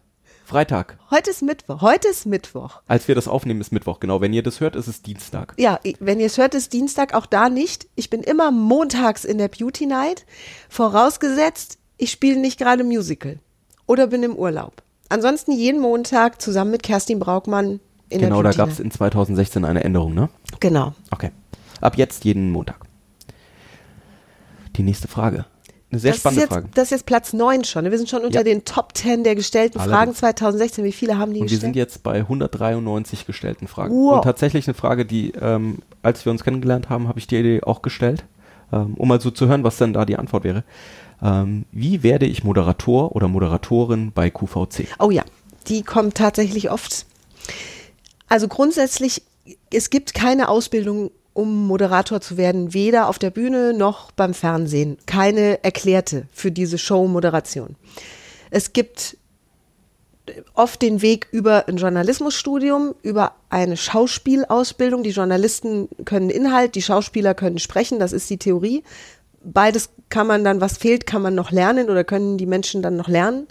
Freitag. 0.51 0.99
Heute 1.13 1.31
ist 1.31 1.43
Mittwoch. 1.43 1.81
Heute 1.81 2.09
ist 2.09 2.27
Mittwoch. 2.27 2.83
Als 2.89 3.07
wir 3.07 3.15
das 3.15 3.29
aufnehmen, 3.29 3.61
ist 3.61 3.71
Mittwoch. 3.71 4.01
Genau. 4.01 4.21
Wenn 4.21 4.33
ihr 4.33 4.43
das 4.43 4.59
hört, 4.59 4.75
ist 4.75 4.89
es 4.89 5.01
Dienstag. 5.01 5.55
Ja, 5.59 5.79
wenn 6.01 6.19
ihr 6.19 6.27
es 6.27 6.39
hört, 6.39 6.57
ist 6.57 6.73
Dienstag 6.73 7.15
auch 7.15 7.27
da 7.27 7.49
nicht. 7.49 7.87
Ich 7.95 8.11
bin 8.11 8.25
immer 8.25 8.51
montags 8.51 9.25
in 9.25 9.39
der 9.39 9.47
Beauty 9.47 9.87
Night. 9.87 10.27
Vorausgesetzt, 10.69 11.79
ich 11.99 12.11
spiele 12.11 12.41
nicht 12.41 12.59
gerade 12.59 12.83
Musical 12.83 13.39
oder 13.87 14.09
bin 14.09 14.25
im 14.25 14.35
Urlaub. 14.35 14.83
Ansonsten 15.09 15.53
jeden 15.53 15.81
Montag 15.81 16.43
zusammen 16.43 16.73
mit 16.73 16.83
Kerstin 16.83 17.21
Braukmann 17.21 17.79
in 18.09 18.21
genau, 18.21 18.43
der 18.43 18.51
da 18.51 18.57
Beauty 18.57 18.59
gab 18.59 18.69
es 18.71 18.81
in 18.81 18.91
2016 18.91 19.65
eine 19.65 19.85
Änderung, 19.85 20.15
ne? 20.15 20.31
Genau. 20.59 20.95
Okay. 21.13 21.31
Ab 21.81 21.97
jetzt 21.97 22.25
jeden 22.25 22.51
Montag. 22.51 22.81
Die 24.75 24.83
nächste 24.83 25.07
Frage. 25.07 25.45
Eine 25.91 25.99
sehr 26.01 26.11
das, 26.13 26.17
ist 26.19 26.21
spannende 26.21 26.41
jetzt, 26.43 26.53
Frage. 26.53 26.69
das 26.75 26.85
ist 26.85 26.91
jetzt 26.91 27.07
Platz 27.07 27.33
9 27.33 27.65
schon. 27.65 27.85
Wir 27.91 27.99
sind 27.99 28.09
schon 28.09 28.23
unter 28.23 28.39
Ja. 28.41 28.45
den 28.45 28.65
Top 28.65 28.97
10 28.97 29.25
der 29.25 29.35
gestellten 29.35 29.79
Fragen 29.79 29.93
Allerdings. 29.93 30.19
2016. 30.19 30.85
Wie 30.85 30.93
viele 30.93 31.19
haben 31.19 31.33
die 31.35 31.41
Und 31.41 31.47
wir 31.47 31.57
gestellt? 31.57 31.61
sind 31.63 31.77
jetzt 31.77 32.03
bei 32.05 32.21
193 32.21 33.27
gestellten 33.27 33.67
Fragen. 33.67 33.95
Wow. 33.95 34.17
Und 34.17 34.23
tatsächlich 34.23 34.67
eine 34.69 34.75
Frage, 34.75 35.05
die, 35.05 35.33
ähm, 35.41 35.79
als 36.03 36.25
wir 36.25 36.31
uns 36.33 36.45
kennengelernt 36.45 36.89
haben, 36.91 37.09
habe 37.09 37.19
ich 37.19 37.27
dir 37.27 37.43
die 37.43 37.63
auch 37.65 37.83
gestellt, 37.83 38.25
ähm, 38.73 38.95
um 38.95 39.09
mal 39.09 39.21
so 39.21 39.31
zu 39.31 39.49
hören, 39.49 39.65
was 39.65 39.79
denn 39.79 39.93
da 39.93 40.05
die 40.05 40.17
Antwort 40.17 40.45
wäre. 40.45 40.63
Ähm, 41.23 41.65
wie 41.73 42.03
werde 42.03 42.27
ich 42.27 42.45
Moderator 42.45 43.15
oder 43.17 43.27
Moderatorin 43.29 44.13
bei 44.13 44.31
QVC? 44.31 44.87
Oh 45.01 45.11
ja, 45.11 45.25
die 45.67 45.83
kommt 45.83 46.15
tatsächlich 46.17 46.71
oft. 46.71 47.05
Also 48.29 48.47
grundsätzlich, 48.49 49.23
es 49.73 49.91
gibt 49.91 50.15
keine 50.15 50.49
Ausbildung, 50.49 51.11
um 51.33 51.67
Moderator 51.67 52.21
zu 52.21 52.37
werden, 52.37 52.75
weder 52.75 53.09
auf 53.09 53.19
der 53.19 53.31
Bühne 53.31 53.73
noch 53.73 54.11
beim 54.13 54.35
Fernsehen. 54.35 54.99
Keine 55.07 55.63
erklärte 55.65 56.27
für 56.33 56.51
diese 56.51 56.79
Show-Moderation. 56.79 57.77
Es 58.51 58.73
gibt 58.73 59.17
oft 60.55 60.83
den 60.83 61.03
Weg 61.03 61.29
über 61.33 61.69
ein 61.69 61.77
Journalismusstudium, 61.77 62.95
über 63.03 63.33
eine 63.49 63.77
Schauspielausbildung. 63.77 65.03
Die 65.03 65.11
Journalisten 65.11 65.89
können 66.05 66.31
Inhalt, 66.31 66.75
die 66.75 66.83
Schauspieler 66.83 67.35
können 67.35 67.59
sprechen, 67.59 67.99
das 67.99 68.13
ist 68.13 68.29
die 68.31 68.39
Theorie. 68.39 68.83
Beides 69.43 69.91
kann 70.11 70.27
man 70.27 70.45
dann, 70.45 70.61
was 70.61 70.77
fehlt, 70.77 71.07
kann 71.07 71.23
man 71.23 71.35
noch 71.35 71.51
lernen 71.51 71.89
oder 71.89 72.05
können 72.05 72.37
die 72.37 72.47
Menschen 72.47 72.83
dann 72.83 72.97
noch 72.97 73.09
lernen. 73.09 73.47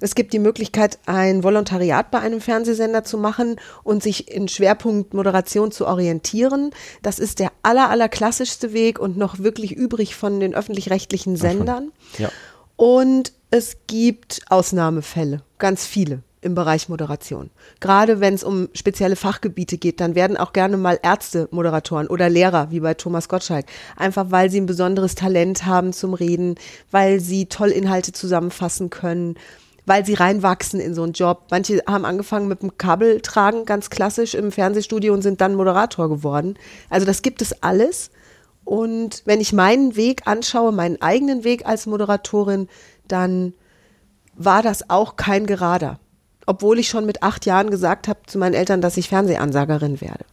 Es 0.00 0.14
gibt 0.14 0.32
die 0.32 0.38
Möglichkeit, 0.38 0.98
ein 1.06 1.44
Volontariat 1.44 2.10
bei 2.10 2.20
einem 2.20 2.40
Fernsehsender 2.40 3.04
zu 3.04 3.18
machen 3.18 3.56
und 3.84 4.02
sich 4.02 4.30
in 4.30 4.48
Schwerpunkt 4.48 5.14
Moderation 5.14 5.70
zu 5.70 5.86
orientieren. 5.86 6.70
Das 7.02 7.18
ist 7.18 7.38
der 7.38 7.52
aller, 7.62 7.90
aller 7.90 8.08
klassischste 8.08 8.72
Weg 8.72 8.98
und 8.98 9.16
noch 9.16 9.38
wirklich 9.38 9.72
übrig 9.72 10.14
von 10.14 10.40
den 10.40 10.54
öffentlich-rechtlichen 10.54 11.36
Sendern. 11.36 11.92
Ja. 12.18 12.30
Und 12.76 13.32
es 13.50 13.76
gibt 13.86 14.40
Ausnahmefälle, 14.48 15.42
ganz 15.58 15.86
viele 15.86 16.22
im 16.40 16.54
Bereich 16.54 16.88
Moderation. 16.88 17.50
Gerade 17.80 18.20
wenn 18.20 18.34
es 18.34 18.44
um 18.44 18.68
spezielle 18.72 19.16
Fachgebiete 19.16 19.76
geht, 19.76 20.00
dann 20.00 20.14
werden 20.14 20.36
auch 20.36 20.52
gerne 20.52 20.76
mal 20.76 20.98
Ärzte 21.02 21.48
Moderatoren 21.50 22.06
oder 22.06 22.30
Lehrer, 22.30 22.70
wie 22.70 22.80
bei 22.80 22.94
Thomas 22.94 23.28
Gottschalk. 23.28 23.66
Einfach 23.96 24.30
weil 24.30 24.50
sie 24.50 24.60
ein 24.60 24.66
besonderes 24.66 25.14
Talent 25.14 25.66
haben 25.66 25.92
zum 25.92 26.14
Reden, 26.14 26.54
weil 26.90 27.20
sie 27.20 27.46
toll 27.46 27.68
Inhalte 27.68 28.12
zusammenfassen 28.12 28.88
können, 28.88 29.36
weil 29.86 30.04
sie 30.04 30.14
reinwachsen 30.14 30.80
in 30.80 30.94
so 30.94 31.02
einen 31.02 31.12
Job. 31.12 31.46
Manche 31.50 31.82
haben 31.86 32.04
angefangen 32.04 32.48
mit 32.48 32.62
dem 32.62 32.76
Kabeltragen, 32.78 33.64
ganz 33.64 33.90
klassisch 33.90 34.34
im 34.34 34.52
Fernsehstudio 34.52 35.12
und 35.12 35.22
sind 35.22 35.40
dann 35.40 35.54
Moderator 35.54 36.08
geworden. 36.08 36.58
Also 36.88 37.06
das 37.06 37.22
gibt 37.22 37.42
es 37.42 37.62
alles. 37.62 38.10
Und 38.64 39.22
wenn 39.24 39.40
ich 39.40 39.52
meinen 39.52 39.96
Weg 39.96 40.26
anschaue, 40.26 40.72
meinen 40.72 41.00
eigenen 41.00 41.44
Weg 41.44 41.66
als 41.66 41.86
Moderatorin, 41.86 42.68
dann 43.08 43.54
war 44.36 44.62
das 44.62 44.88
auch 44.88 45.16
kein 45.16 45.46
gerader. 45.46 45.98
Obwohl 46.46 46.78
ich 46.78 46.88
schon 46.88 47.06
mit 47.06 47.22
acht 47.22 47.46
Jahren 47.46 47.70
gesagt 47.70 48.08
habe 48.08 48.20
zu 48.26 48.38
meinen 48.38 48.54
Eltern, 48.54 48.80
dass 48.80 48.96
ich 48.96 49.08
Fernsehansagerin 49.08 50.00
werde. 50.00 50.24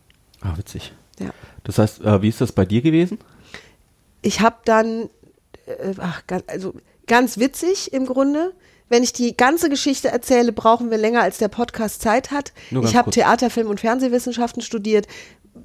Ah, 0.42 0.58
witzig. 0.58 0.94
Ja. 1.20 1.32
Das 1.64 1.78
heißt, 1.78 2.02
äh, 2.02 2.22
wie 2.22 2.30
ist 2.30 2.42
das 2.42 2.52
bei 2.52 2.66
dir 2.66 2.82
gewesen? 2.82 3.20
Ich 4.22 4.42
habe 4.42 4.58
dann, 4.66 5.10
äh, 5.66 5.94
ach, 5.98 6.22
also 6.48 6.74
ganz 7.08 7.38
witzig 7.40 7.94
im 7.94 8.06
Grunde. 8.06 8.54
Wenn 8.90 9.04
ich 9.04 9.14
die 9.14 9.36
ganze 9.36 9.70
Geschichte 9.70 10.10
erzähle, 10.10 10.52
brauchen 10.52 10.92
wir 10.92 10.98
länger, 10.98 11.22
als 11.22 11.38
der 11.38 11.50
Podcast 11.50 12.02
Zeit 12.02 12.32
hat. 12.32 12.54
Ich 12.72 12.96
habe. 12.96 13.12
Theater, 13.12 13.50
Film 13.50 13.68
und 13.68 13.80
Fernsehwissenschaften 13.80 14.62
studiert, 14.62 15.08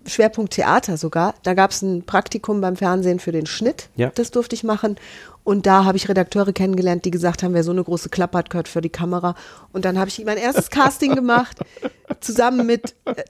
Schwerpunkt 0.07 0.55
Theater 0.55 0.97
sogar. 0.97 1.35
Da 1.43 1.55
gab 1.55 1.71
es 1.71 1.83
ein 1.83 2.05
Praktikum 2.05 2.61
beim 2.61 2.77
Fernsehen 2.77 3.21
für 3.21 3.33
den 3.33 3.47
Schnitt. 3.47 3.89
Ja. 3.97 4.11
Das 4.15 4.31
durfte 4.31 4.55
ich 4.55 4.65
machen. 4.65 4.97
Und 5.45 5.67
da 5.67 5.85
habe 5.85 5.97
ich 5.97 6.09
Redakteure 6.09 6.53
kennengelernt, 6.53 7.05
die 7.05 7.11
gesagt 7.11 7.43
haben, 7.43 7.53
wer 7.55 7.65
so 7.65 7.73
eine 7.73 7.83
große 7.83 8.09
Klappe 8.09 8.39
hat, 8.39 8.51
gehört 8.51 8.69
für 8.69 8.81
die 8.81 8.91
Kamera. 8.91 9.35
Und 9.73 9.85
dann 9.85 9.99
habe 9.99 10.09
ich 10.09 10.25
mein 10.25 10.39
erstes 10.39 10.71
Casting 10.71 11.17
gemacht, 11.17 11.59
zusammen 12.21 12.65
mit 12.65 12.95
äh, 13.05 13.25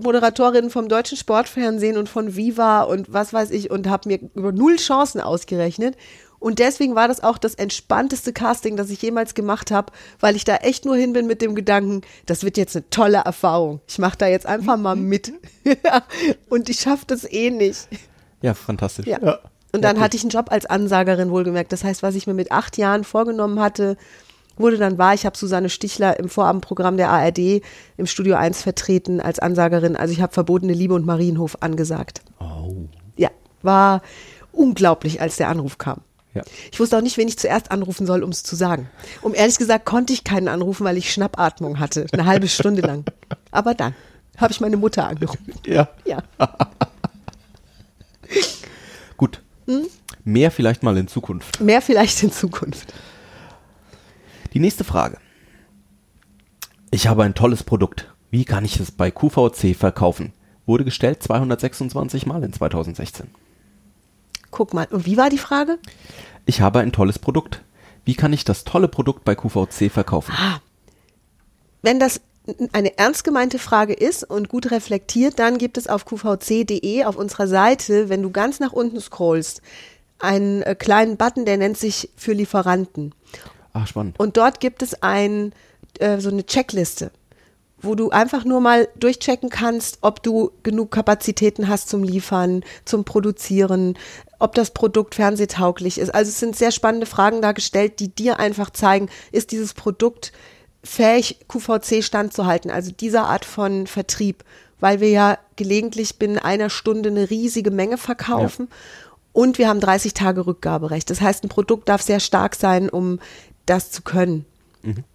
Moderatorinnen 0.00 0.70
vom 0.70 0.88
deutschen 0.88 1.18
Sportfernsehen 1.18 1.98
und 1.98 2.08
von 2.08 2.34
Viva 2.34 2.82
und 2.82 3.12
was 3.12 3.32
weiß 3.32 3.50
ich 3.50 3.70
und 3.70 3.88
habe 3.88 4.08
mir 4.08 4.20
über 4.34 4.52
null 4.52 4.76
Chancen 4.76 5.20
ausgerechnet. 5.20 5.96
Und 6.44 6.58
deswegen 6.58 6.94
war 6.94 7.08
das 7.08 7.22
auch 7.22 7.38
das 7.38 7.54
entspannteste 7.54 8.34
Casting, 8.34 8.76
das 8.76 8.90
ich 8.90 9.00
jemals 9.00 9.32
gemacht 9.32 9.70
habe, 9.70 9.90
weil 10.20 10.36
ich 10.36 10.44
da 10.44 10.56
echt 10.56 10.84
nur 10.84 10.94
hin 10.94 11.14
bin 11.14 11.26
mit 11.26 11.40
dem 11.40 11.54
Gedanken, 11.54 12.02
das 12.26 12.42
wird 12.42 12.58
jetzt 12.58 12.76
eine 12.76 12.90
tolle 12.90 13.16
Erfahrung. 13.16 13.80
Ich 13.88 13.98
mache 13.98 14.18
da 14.18 14.26
jetzt 14.26 14.44
einfach 14.44 14.76
mal 14.76 14.94
mit. 14.94 15.32
und 16.50 16.68
ich 16.68 16.80
schaffe 16.80 17.06
das 17.06 17.24
eh 17.24 17.48
nicht. 17.48 17.88
Ja, 18.42 18.52
fantastisch. 18.52 19.06
Ja. 19.06 19.38
Und 19.72 19.80
dann 19.80 19.98
hatte 19.98 20.18
ich 20.18 20.22
einen 20.22 20.28
Job 20.28 20.52
als 20.52 20.66
Ansagerin 20.66 21.30
wohlgemerkt. 21.30 21.72
Das 21.72 21.82
heißt, 21.82 22.02
was 22.02 22.14
ich 22.14 22.26
mir 22.26 22.34
mit 22.34 22.52
acht 22.52 22.76
Jahren 22.76 23.04
vorgenommen 23.04 23.58
hatte, 23.58 23.96
wurde 24.58 24.76
dann 24.76 24.98
wahr. 24.98 25.14
Ich 25.14 25.24
habe 25.24 25.38
Susanne 25.38 25.70
Stichler 25.70 26.18
im 26.18 26.28
Vorabendprogramm 26.28 26.98
der 26.98 27.08
ARD 27.08 27.62
im 27.96 28.04
Studio 28.04 28.36
1 28.36 28.60
vertreten 28.60 29.22
als 29.22 29.38
Ansagerin. 29.38 29.96
Also 29.96 30.12
ich 30.12 30.20
habe 30.20 30.34
verbotene 30.34 30.74
Liebe 30.74 30.92
und 30.92 31.06
Marienhof 31.06 31.56
angesagt. 31.62 32.20
Oh. 32.38 32.84
Ja, 33.16 33.30
war 33.62 34.02
unglaublich, 34.52 35.22
als 35.22 35.36
der 35.36 35.48
Anruf 35.48 35.78
kam. 35.78 36.02
Ja. 36.34 36.42
Ich 36.72 36.80
wusste 36.80 36.98
auch 36.98 37.02
nicht, 37.02 37.16
wen 37.16 37.28
ich 37.28 37.38
zuerst 37.38 37.70
anrufen 37.70 38.06
soll, 38.06 38.22
um 38.22 38.30
es 38.30 38.42
zu 38.42 38.56
sagen. 38.56 38.90
Um 39.22 39.34
ehrlich 39.34 39.56
gesagt 39.56 39.84
konnte 39.84 40.12
ich 40.12 40.24
keinen 40.24 40.48
anrufen, 40.48 40.84
weil 40.84 40.96
ich 40.96 41.12
Schnappatmung 41.12 41.78
hatte, 41.78 42.06
eine 42.12 42.26
halbe 42.26 42.48
Stunde 42.48 42.82
lang. 42.82 43.04
Aber 43.52 43.74
dann 43.74 43.94
habe 44.36 44.52
ich 44.52 44.60
meine 44.60 44.76
Mutter 44.76 45.06
angerufen. 45.06 45.54
Ja. 45.64 45.88
Ja. 46.04 46.22
Gut. 49.16 49.40
Hm? 49.66 49.86
Mehr 50.24 50.50
vielleicht 50.50 50.82
mal 50.82 50.96
in 50.96 51.06
Zukunft. 51.06 51.60
Mehr 51.60 51.80
vielleicht 51.80 52.22
in 52.22 52.32
Zukunft. 52.32 52.92
Die 54.52 54.60
nächste 54.60 54.84
Frage. 54.84 55.18
Ich 56.90 57.06
habe 57.06 57.24
ein 57.24 57.34
tolles 57.34 57.62
Produkt. 57.62 58.12
Wie 58.30 58.44
kann 58.44 58.64
ich 58.64 58.80
es 58.80 58.90
bei 58.90 59.10
QVC 59.10 59.76
verkaufen? 59.76 60.32
Wurde 60.66 60.84
gestellt 60.84 61.22
226 61.22 62.26
Mal 62.26 62.42
in 62.42 62.52
2016. 62.52 63.28
Guck 64.54 64.72
mal, 64.72 64.86
und 64.92 65.04
wie 65.04 65.16
war 65.16 65.30
die 65.30 65.38
Frage? 65.38 65.80
Ich 66.46 66.60
habe 66.60 66.78
ein 66.78 66.92
tolles 66.92 67.18
Produkt. 67.18 67.62
Wie 68.04 68.14
kann 68.14 68.32
ich 68.32 68.44
das 68.44 68.62
tolle 68.62 68.86
Produkt 68.86 69.24
bei 69.24 69.34
QVC 69.34 69.90
verkaufen? 69.90 70.32
Wenn 71.82 71.98
das 71.98 72.20
eine 72.72 72.96
ernst 72.96 73.24
gemeinte 73.24 73.58
Frage 73.58 73.94
ist 73.94 74.22
und 74.22 74.48
gut 74.48 74.70
reflektiert, 74.70 75.40
dann 75.40 75.58
gibt 75.58 75.76
es 75.76 75.88
auf 75.88 76.04
qvc.de 76.04 77.02
auf 77.02 77.16
unserer 77.16 77.48
Seite, 77.48 78.08
wenn 78.08 78.22
du 78.22 78.30
ganz 78.30 78.60
nach 78.60 78.72
unten 78.72 79.00
scrollst, 79.00 79.60
einen 80.20 80.62
äh, 80.62 80.76
kleinen 80.76 81.16
Button, 81.16 81.46
der 81.46 81.56
nennt 81.56 81.76
sich 81.76 82.10
für 82.14 82.32
Lieferanten. 82.32 83.12
Ah, 83.72 83.86
spannend. 83.86 84.20
Und 84.20 84.36
dort 84.36 84.60
gibt 84.60 84.82
es 84.82 85.02
ein, 85.02 85.52
äh, 85.98 86.20
so 86.20 86.28
eine 86.28 86.46
Checkliste, 86.46 87.10
wo 87.84 87.94
du 87.94 88.10
einfach 88.10 88.44
nur 88.44 88.60
mal 88.60 88.88
durchchecken 88.96 89.50
kannst, 89.50 89.98
ob 90.00 90.22
du 90.22 90.50
genug 90.62 90.90
Kapazitäten 90.90 91.68
hast 91.68 91.88
zum 91.88 92.02
Liefern, 92.02 92.64
zum 92.84 93.04
Produzieren, 93.04 93.96
ob 94.38 94.54
das 94.54 94.72
Produkt 94.72 95.14
fernsehtauglich 95.14 95.98
ist. 95.98 96.14
Also 96.14 96.28
es 96.30 96.40
sind 96.40 96.56
sehr 96.56 96.70
spannende 96.70 97.06
Fragen 97.06 97.40
dargestellt, 97.42 98.00
die 98.00 98.08
dir 98.08 98.38
einfach 98.38 98.70
zeigen, 98.70 99.08
ist 99.32 99.52
dieses 99.52 99.74
Produkt 99.74 100.32
fähig, 100.82 101.38
QVC 101.48 102.02
standzuhalten, 102.02 102.70
also 102.70 102.92
dieser 102.92 103.24
Art 103.26 103.44
von 103.44 103.86
Vertrieb, 103.86 104.44
weil 104.80 105.00
wir 105.00 105.10
ja 105.10 105.38
gelegentlich 105.56 106.18
binnen 106.18 106.38
einer 106.38 106.68
Stunde 106.70 107.08
eine 107.08 107.30
riesige 107.30 107.70
Menge 107.70 107.96
verkaufen. 107.96 108.68
Und 109.32 109.58
wir 109.58 109.68
haben 109.68 109.80
30 109.80 110.14
Tage 110.14 110.46
Rückgaberecht. 110.46 111.10
Das 111.10 111.20
heißt, 111.20 111.42
ein 111.42 111.48
Produkt 111.48 111.88
darf 111.88 112.02
sehr 112.02 112.20
stark 112.20 112.54
sein, 112.54 112.88
um 112.88 113.18
das 113.66 113.90
zu 113.90 114.02
können. 114.02 114.44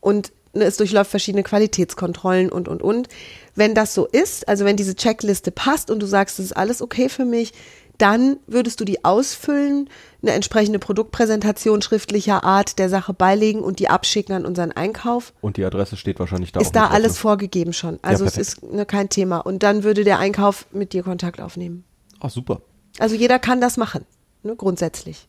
Und 0.02 0.26
ne, 0.26 0.32
es 0.54 0.78
durchläuft 0.78 1.12
verschiedene 1.12 1.44
Qualitätskontrollen 1.44 2.50
und, 2.50 2.68
und, 2.68 2.82
und. 2.82 3.08
Wenn 3.56 3.76
das 3.76 3.94
so 3.94 4.06
ist, 4.06 4.48
also 4.48 4.66
wenn 4.66 4.78
diese 4.78 4.96
Checkliste 4.96 5.52
passt 5.52 5.92
und 5.92 6.00
du 6.00 6.06
sagst, 6.06 6.40
das 6.40 6.46
ist 6.48 6.58
alles 6.58 6.82
okay 6.82 7.10
für 7.10 7.26
mich, 7.26 7.54
dann 8.00 8.38
würdest 8.48 8.80
du 8.80 8.86
die 8.86 9.04
ausfüllen, 9.04 9.90
eine 10.22 10.32
entsprechende 10.32 10.80
Produktpräsentation 10.80 11.82
schriftlicher 11.82 12.44
Art 12.44 12.80
der 12.80 12.90
Sache 12.90 13.14
beilegen 13.14 13.60
und 13.60 13.80
die 13.80 13.90
abschicken 13.90 14.34
an 14.34 14.46
unseren 14.46 14.72
Einkauf. 14.72 15.34
Und 15.42 15.58
die 15.58 15.66
Adresse 15.66 15.98
steht 15.98 16.18
wahrscheinlich 16.20 16.54
da. 16.54 16.62
Ist 16.62 16.76
da 16.76 16.86
drauf, 16.86 16.94
alles 16.94 17.14
ne? 17.14 17.20
vorgegeben 17.20 17.74
schon. 17.74 18.00
Also 18.02 18.26
es 18.26 18.34
perfekt. 18.34 18.64
ist 18.64 18.72
ne, 18.72 18.86
kein 18.86 19.10
Thema. 19.10 19.40
Und 19.40 19.64
dann 19.64 19.84
würde 19.84 20.06
der 20.06 20.20
Einkauf 20.20 20.66
mit 20.72 20.94
dir 20.94 21.04
Kontakt 21.04 21.42
aufnehmen. 21.42 21.84
Ach, 22.22 22.30
super. 22.30 22.62
Also 23.00 23.16
jeder 23.16 23.38
kann 23.38 23.60
das 23.62 23.78
machen, 23.78 24.06
ne, 24.44 24.56
grundsätzlich. 24.56 25.29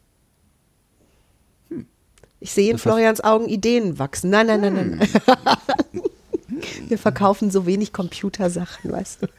Ich 2.41 2.53
sehe 2.53 2.71
in 2.71 2.79
Florians 2.79 3.23
Augen 3.23 3.49
Ideen 3.49 3.99
wachsen. 3.99 4.31
Nein, 4.31 4.47
nein, 4.47 4.61
nein, 4.61 4.99
nein. 4.99 5.09
Wir 6.89 6.99
verkaufen 6.99 7.51
so 7.51 7.67
wenig 7.67 7.93
Computersachen, 7.93 8.91
weißt 8.91 9.23
du. 9.23 9.27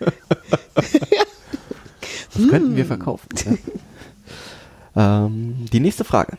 Das 2.34 2.48
könnten 2.48 2.78
wir 2.78 2.86
verkaufen. 2.86 3.28
Ja. 4.96 5.26
ähm, 5.26 5.66
die 5.74 5.82
nächste 5.82 6.06
Frage. 6.06 6.38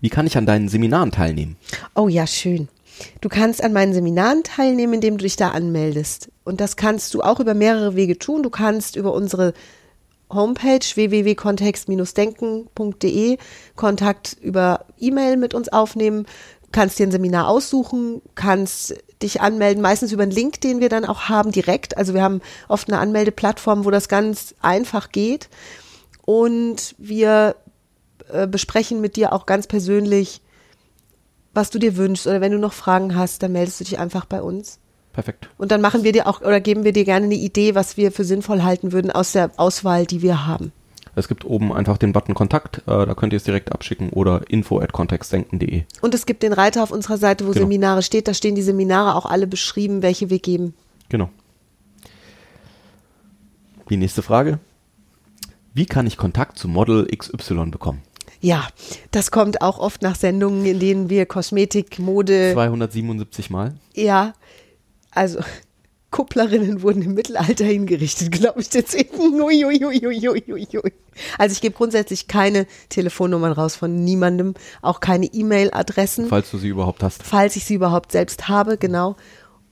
Wie 0.00 0.08
kann 0.08 0.26
ich 0.26 0.36
an 0.36 0.46
deinen 0.46 0.68
Seminaren 0.68 1.12
teilnehmen? 1.12 1.56
Oh 1.94 2.08
ja, 2.08 2.26
schön. 2.26 2.68
Du 3.20 3.28
kannst 3.28 3.62
an 3.62 3.72
meinen 3.72 3.94
Seminaren 3.94 4.42
teilnehmen, 4.42 4.94
indem 4.94 5.16
du 5.16 5.22
dich 5.22 5.36
da 5.36 5.50
anmeldest. 5.50 6.30
Und 6.44 6.60
das 6.60 6.76
kannst 6.76 7.14
du 7.14 7.22
auch 7.22 7.38
über 7.38 7.54
mehrere 7.54 7.94
Wege 7.94 8.18
tun. 8.18 8.42
Du 8.42 8.50
kannst 8.50 8.96
über 8.96 9.14
unsere 9.14 9.54
Homepage 10.30 10.80
www.kontext-denken.de 10.94 13.38
Kontakt 13.76 14.36
über 14.40 14.86
E-Mail 14.98 15.36
mit 15.36 15.52
uns 15.54 15.68
aufnehmen, 15.68 16.26
kannst 16.72 16.98
dir 16.98 17.06
ein 17.06 17.12
Seminar 17.12 17.48
aussuchen, 17.48 18.22
kannst 18.34 18.94
dich 19.22 19.40
anmelden, 19.40 19.82
meistens 19.82 20.12
über 20.12 20.22
einen 20.22 20.32
Link, 20.32 20.60
den 20.60 20.80
wir 20.80 20.88
dann 20.88 21.04
auch 21.04 21.28
haben, 21.28 21.52
direkt. 21.52 21.96
Also 21.96 22.14
wir 22.14 22.22
haben 22.22 22.40
oft 22.68 22.88
eine 22.88 23.00
Anmeldeplattform, 23.00 23.84
wo 23.84 23.90
das 23.90 24.08
ganz 24.08 24.54
einfach 24.60 25.10
geht. 25.10 25.48
Und 26.24 26.94
wir 26.98 27.56
äh, 28.32 28.46
besprechen 28.46 29.00
mit 29.00 29.16
dir 29.16 29.32
auch 29.32 29.46
ganz 29.46 29.66
persönlich, 29.66 30.40
was 31.52 31.70
du 31.70 31.78
dir 31.78 31.96
wünschst. 31.96 32.26
Oder 32.26 32.40
wenn 32.40 32.52
du 32.52 32.58
noch 32.58 32.72
Fragen 32.72 33.16
hast, 33.16 33.42
dann 33.42 33.52
meldest 33.52 33.80
du 33.80 33.84
dich 33.84 33.98
einfach 33.98 34.24
bei 34.24 34.40
uns. 34.40 34.78
Perfekt. 35.12 35.48
Und 35.58 35.72
dann 35.72 35.80
machen 35.80 36.04
wir 36.04 36.12
dir 36.12 36.26
auch 36.28 36.40
oder 36.40 36.60
geben 36.60 36.84
wir 36.84 36.92
dir 36.92 37.04
gerne 37.04 37.26
eine 37.26 37.34
Idee, 37.34 37.74
was 37.74 37.96
wir 37.96 38.12
für 38.12 38.24
sinnvoll 38.24 38.62
halten 38.62 38.92
würden 38.92 39.10
aus 39.10 39.32
der 39.32 39.50
Auswahl, 39.56 40.06
die 40.06 40.22
wir 40.22 40.46
haben. 40.46 40.72
Es 41.16 41.26
gibt 41.26 41.44
oben 41.44 41.72
einfach 41.72 41.98
den 41.98 42.12
Button 42.12 42.34
Kontakt, 42.36 42.78
äh, 42.86 43.04
da 43.04 43.14
könnt 43.14 43.32
ihr 43.32 43.38
es 43.38 43.42
direkt 43.42 43.72
abschicken 43.72 44.10
oder 44.10 44.42
info 44.48 44.78
at 44.78 44.92
kontextdenken.de. 44.92 45.82
Und 46.00 46.14
es 46.14 46.24
gibt 46.24 46.44
den 46.44 46.52
Reiter 46.52 46.84
auf 46.84 46.92
unserer 46.92 47.16
Seite, 47.18 47.44
wo 47.46 47.50
Genau. 47.50 47.64
Seminare 47.64 48.02
steht. 48.02 48.28
Da 48.28 48.34
stehen 48.34 48.54
die 48.54 48.62
Seminare 48.62 49.16
auch 49.16 49.26
alle 49.26 49.48
beschrieben, 49.48 50.02
welche 50.02 50.30
wir 50.30 50.38
geben. 50.38 50.74
Genau. 51.08 51.28
Die 53.88 53.96
nächste 53.96 54.22
Frage. 54.22 54.60
Wie 55.74 55.86
kann 55.86 56.06
ich 56.06 56.16
Kontakt 56.16 56.58
zu 56.58 56.68
Model 56.68 57.06
XY 57.06 57.66
bekommen? 57.70 58.02
Ja, 58.40 58.68
das 59.10 59.30
kommt 59.30 59.60
auch 59.62 59.78
oft 59.78 60.02
nach 60.02 60.14
Sendungen, 60.14 60.64
in 60.64 60.78
denen 60.78 61.10
wir 61.10 61.26
Kosmetik, 61.26 61.98
Mode, 61.98 62.52
277 62.54 63.50
Mal. 63.50 63.74
ja, 63.94 64.32
also 65.12 65.40
Kupplerinnen 66.10 66.82
wurden 66.82 67.02
im 67.02 67.14
Mittelalter 67.14 67.64
hingerichtet, 67.64 68.32
glaube 68.32 68.60
ich, 68.60 68.68
deswegen. 68.68 69.40
Ui, 69.40 69.64
ui, 69.64 69.84
ui, 69.84 70.06
ui, 70.06 70.28
ui, 70.28 70.44
ui, 70.48 70.68
ui. 70.74 70.92
Also 71.38 71.52
ich 71.52 71.60
gebe 71.60 71.76
grundsätzlich 71.76 72.26
keine 72.26 72.66
Telefonnummern 72.88 73.52
raus 73.52 73.76
von 73.76 73.94
niemandem, 73.94 74.54
auch 74.82 75.00
keine 75.00 75.26
E-Mail-Adressen. 75.26 76.28
Falls 76.28 76.50
du 76.50 76.58
sie 76.58 76.68
überhaupt 76.68 77.02
hast. 77.02 77.22
falls 77.22 77.56
ich 77.56 77.64
sie 77.64 77.74
überhaupt 77.74 78.10
selbst 78.12 78.48
habe, 78.48 78.76
genau. 78.76 79.16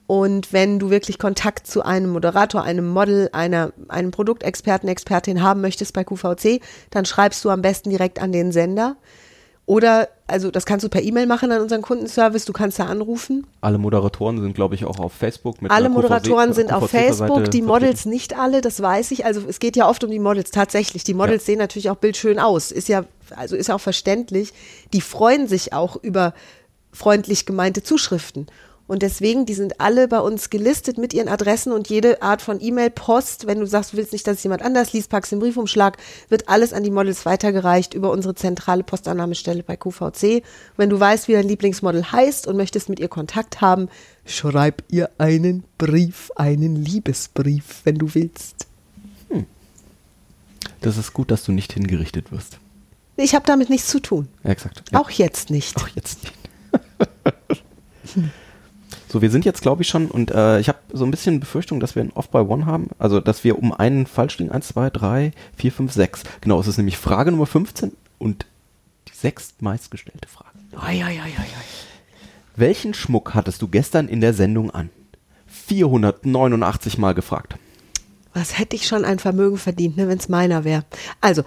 Und 0.07 0.55
wenn 0.55 0.79
du 0.79 0.89
wirklich 0.89 1.19
Kontakt 1.19 1.67
zu 1.67 1.85
einem 1.85 2.11
Moderator, 2.11 2.63
einem 2.63 2.89
Model, 2.89 3.29
einer, 3.33 3.75
einem 3.89 4.11
Produktexperten, 4.11 4.89
Expertin 4.89 5.43
haben 5.43 5.61
möchtest 5.61 5.93
bei 5.93 6.03
QVC, 6.03 6.63
dann 6.89 7.05
schreibst 7.05 7.45
du 7.45 7.51
am 7.51 7.61
besten 7.61 7.91
direkt 7.91 8.19
an 8.19 8.33
den 8.33 8.51
Sender. 8.51 8.97
Oder, 9.69 10.09
also 10.27 10.51
das 10.51 10.65
kannst 10.65 10.83
du 10.83 10.89
per 10.89 11.03
E-Mail 11.03 11.27
machen 11.27 11.53
an 11.53 11.61
unseren 11.61 11.83
Kundenservice, 11.83 12.47
du 12.47 12.55
kannst 12.55 12.79
da 12.79 12.87
anrufen. 12.87 13.47
Alle 13.61 13.77
Moderatoren 13.77 14.41
sind, 14.41 14.55
glaube 14.55 14.75
ich, 14.75 14.87
auch 14.87 14.99
auf 14.99 15.13
Facebook. 15.13 15.61
Mit 15.61 15.71
Alle 15.71 15.91
Moderatoren 15.91 16.55
sind 16.55 16.73
auf 16.73 16.89
Facebook, 16.89 17.51
die. 17.51 17.61
Models 17.61 18.07
nicht 18.07 18.35
alle, 18.35 18.63
das 18.63 18.81
weiß 18.81 19.11
ich. 19.11 19.27
Also 19.27 19.43
es 19.47 19.59
geht 19.59 19.77
ja 19.77 19.87
oft 19.87 20.03
um 20.03 20.11
die 20.11 20.21
Models 20.21 20.53
tatsächlich. 20.53 21.05
Die 21.05 21.13
Models 21.13 21.45
sehen 21.45 21.59
natürlich 21.59 21.91
auch 21.91 21.97
bildschön 21.97 22.39
aus. 22.39 22.73
Ist 22.73 22.89
ja, 22.89 23.05
also 23.37 23.57
ist 23.57 23.67
ja 23.67 23.75
auch 23.75 23.81
verständlich. 23.81 24.55
Die 24.95 25.03
freuen 25.03 25.47
sich 25.49 25.75
auch 25.75 25.97
über 25.97 26.33
freundlich 26.95 27.45
gemeinte 27.45 27.83
Zuschriften. 27.83 28.47
Und 28.89 29.03
deswegen, 29.03 29.47
die 29.47 29.55
sind 29.55 29.81
alle 29.81 30.09
bei 30.09 30.19
uns 30.19 30.51
gelistet 30.51 30.99
mit 30.99 31.15
ihren 31.15 31.29
Adressen 31.29 31.73
und 31.73 31.89
jede 31.89 32.23
Art 32.23 32.43
von 32.43 32.61
E-Mail, 32.61 32.91
Post, 32.91 33.47
wenn 33.47 33.61
du 33.61 33.67
sagst, 33.67 33.93
du 33.93 33.99
willst 33.99 34.13
nicht, 34.13 34.27
dass 34.27 34.39
es 34.39 34.43
jemand 34.43 34.63
anders 34.63 34.93
liest, 34.93 35.11
packst 35.11 35.31
den 35.31 35.39
Briefumschlag, 35.39 35.99
wird 36.29 36.49
alles 36.49 36.73
an 36.73 36.83
die 36.83 36.91
Models 36.91 37.25
weitergereicht 37.27 37.95
über 37.95 38.11
unsere 38.11 38.35
zentrale 38.35 38.83
Postannahmestelle 38.83 39.63
bei 39.63 39.77
QVC. 39.77 40.43
Wenn 40.77 40.91
du 40.91 40.99
weißt, 40.99 41.29
wie 41.29 41.35
dein 41.35 41.47
Lieblingsmodel 41.47 42.11
heißt 42.11 42.49
und 42.49 42.57
möchtest 42.57 42.89
mit 42.89 42.99
ihr 42.99 43.09
Kontakt 43.09 43.61
haben, 43.61 43.89
schreib 44.25 44.83
ihr 44.89 45.11
einen 45.19 45.65
Brief, 45.77 46.33
einen 46.35 46.75
Liebesbrief, 46.75 47.83
wenn 47.85 47.99
du 47.99 48.15
willst. 48.15 48.67
Das 50.81 50.97
ist 50.97 51.13
gut, 51.13 51.31
dass 51.31 51.45
du 51.45 51.53
nicht 51.53 51.73
hingerichtet 51.73 52.33
wirst. 52.33 52.59
Ich 53.17 53.35
habe 53.35 53.45
damit 53.45 53.69
nichts 53.69 53.89
zu 53.89 54.01
tun. 54.01 54.29
Ja, 54.45 54.51
exakt. 54.51 54.85
Ja. 54.93 55.01
Auch 55.01 55.11
jetzt 55.11 55.51
nicht. 55.51 55.77
Auch 55.77 55.89
jetzt 55.89 56.23
nicht. 56.23 56.35
so, 59.09 59.23
wir 59.23 59.31
sind 59.31 59.45
jetzt, 59.45 59.63
glaube 59.63 59.83
ich, 59.83 59.89
schon, 59.89 60.07
und 60.07 60.31
äh, 60.31 60.61
ich 60.61 60.69
habe 60.69 60.79
so 60.93 61.05
ein 61.05 61.11
bisschen 61.11 61.41
Befürchtung, 61.41 61.81
dass 61.81 61.95
wir 61.95 62.03
ein 62.03 62.13
Off 62.13 62.29
by 62.29 62.39
One 62.39 62.67
haben. 62.67 62.91
Also, 62.99 63.21
dass 63.21 63.43
wir 63.43 63.59
um 63.59 63.73
einen 63.73 64.07
falsch 64.07 64.39
liegen. 64.39 64.53
Eins, 64.53 64.69
zwei, 64.69 64.91
drei, 64.91 65.33
vier, 65.57 65.73
fünf, 65.73 65.93
sechs. 65.93 66.23
Genau, 66.43 66.61
es 66.61 66.67
ist 66.67 66.77
nämlich 66.77 66.99
Frage 66.99 67.31
Nummer 67.31 67.47
15 67.47 67.93
und 68.19 68.45
die 69.09 69.15
sechst 69.15 69.63
meistgestellte 69.63 70.29
Frage. 70.29 70.51
Oi, 70.73 71.03
oi, 71.03 71.21
oi, 71.21 71.33
oi. 71.39 71.47
Welchen 72.57 72.93
Schmuck 72.93 73.35
hattest 73.35 73.63
du 73.63 73.69
gestern 73.69 74.09
in 74.09 74.21
der 74.21 74.35
Sendung 74.35 74.71
an? 74.71 74.91
489 75.47 76.99
Mal 76.99 77.15
gefragt. 77.15 77.57
Was 78.35 78.59
hätte 78.59 78.77
ich 78.77 78.87
schon 78.87 79.05
ein 79.05 79.19
Vermögen 79.19 79.57
verdient, 79.57 79.97
ne, 79.97 80.09
wenn 80.09 80.19
es 80.19 80.29
meiner 80.29 80.65
wäre. 80.65 80.85
Also, 81.21 81.45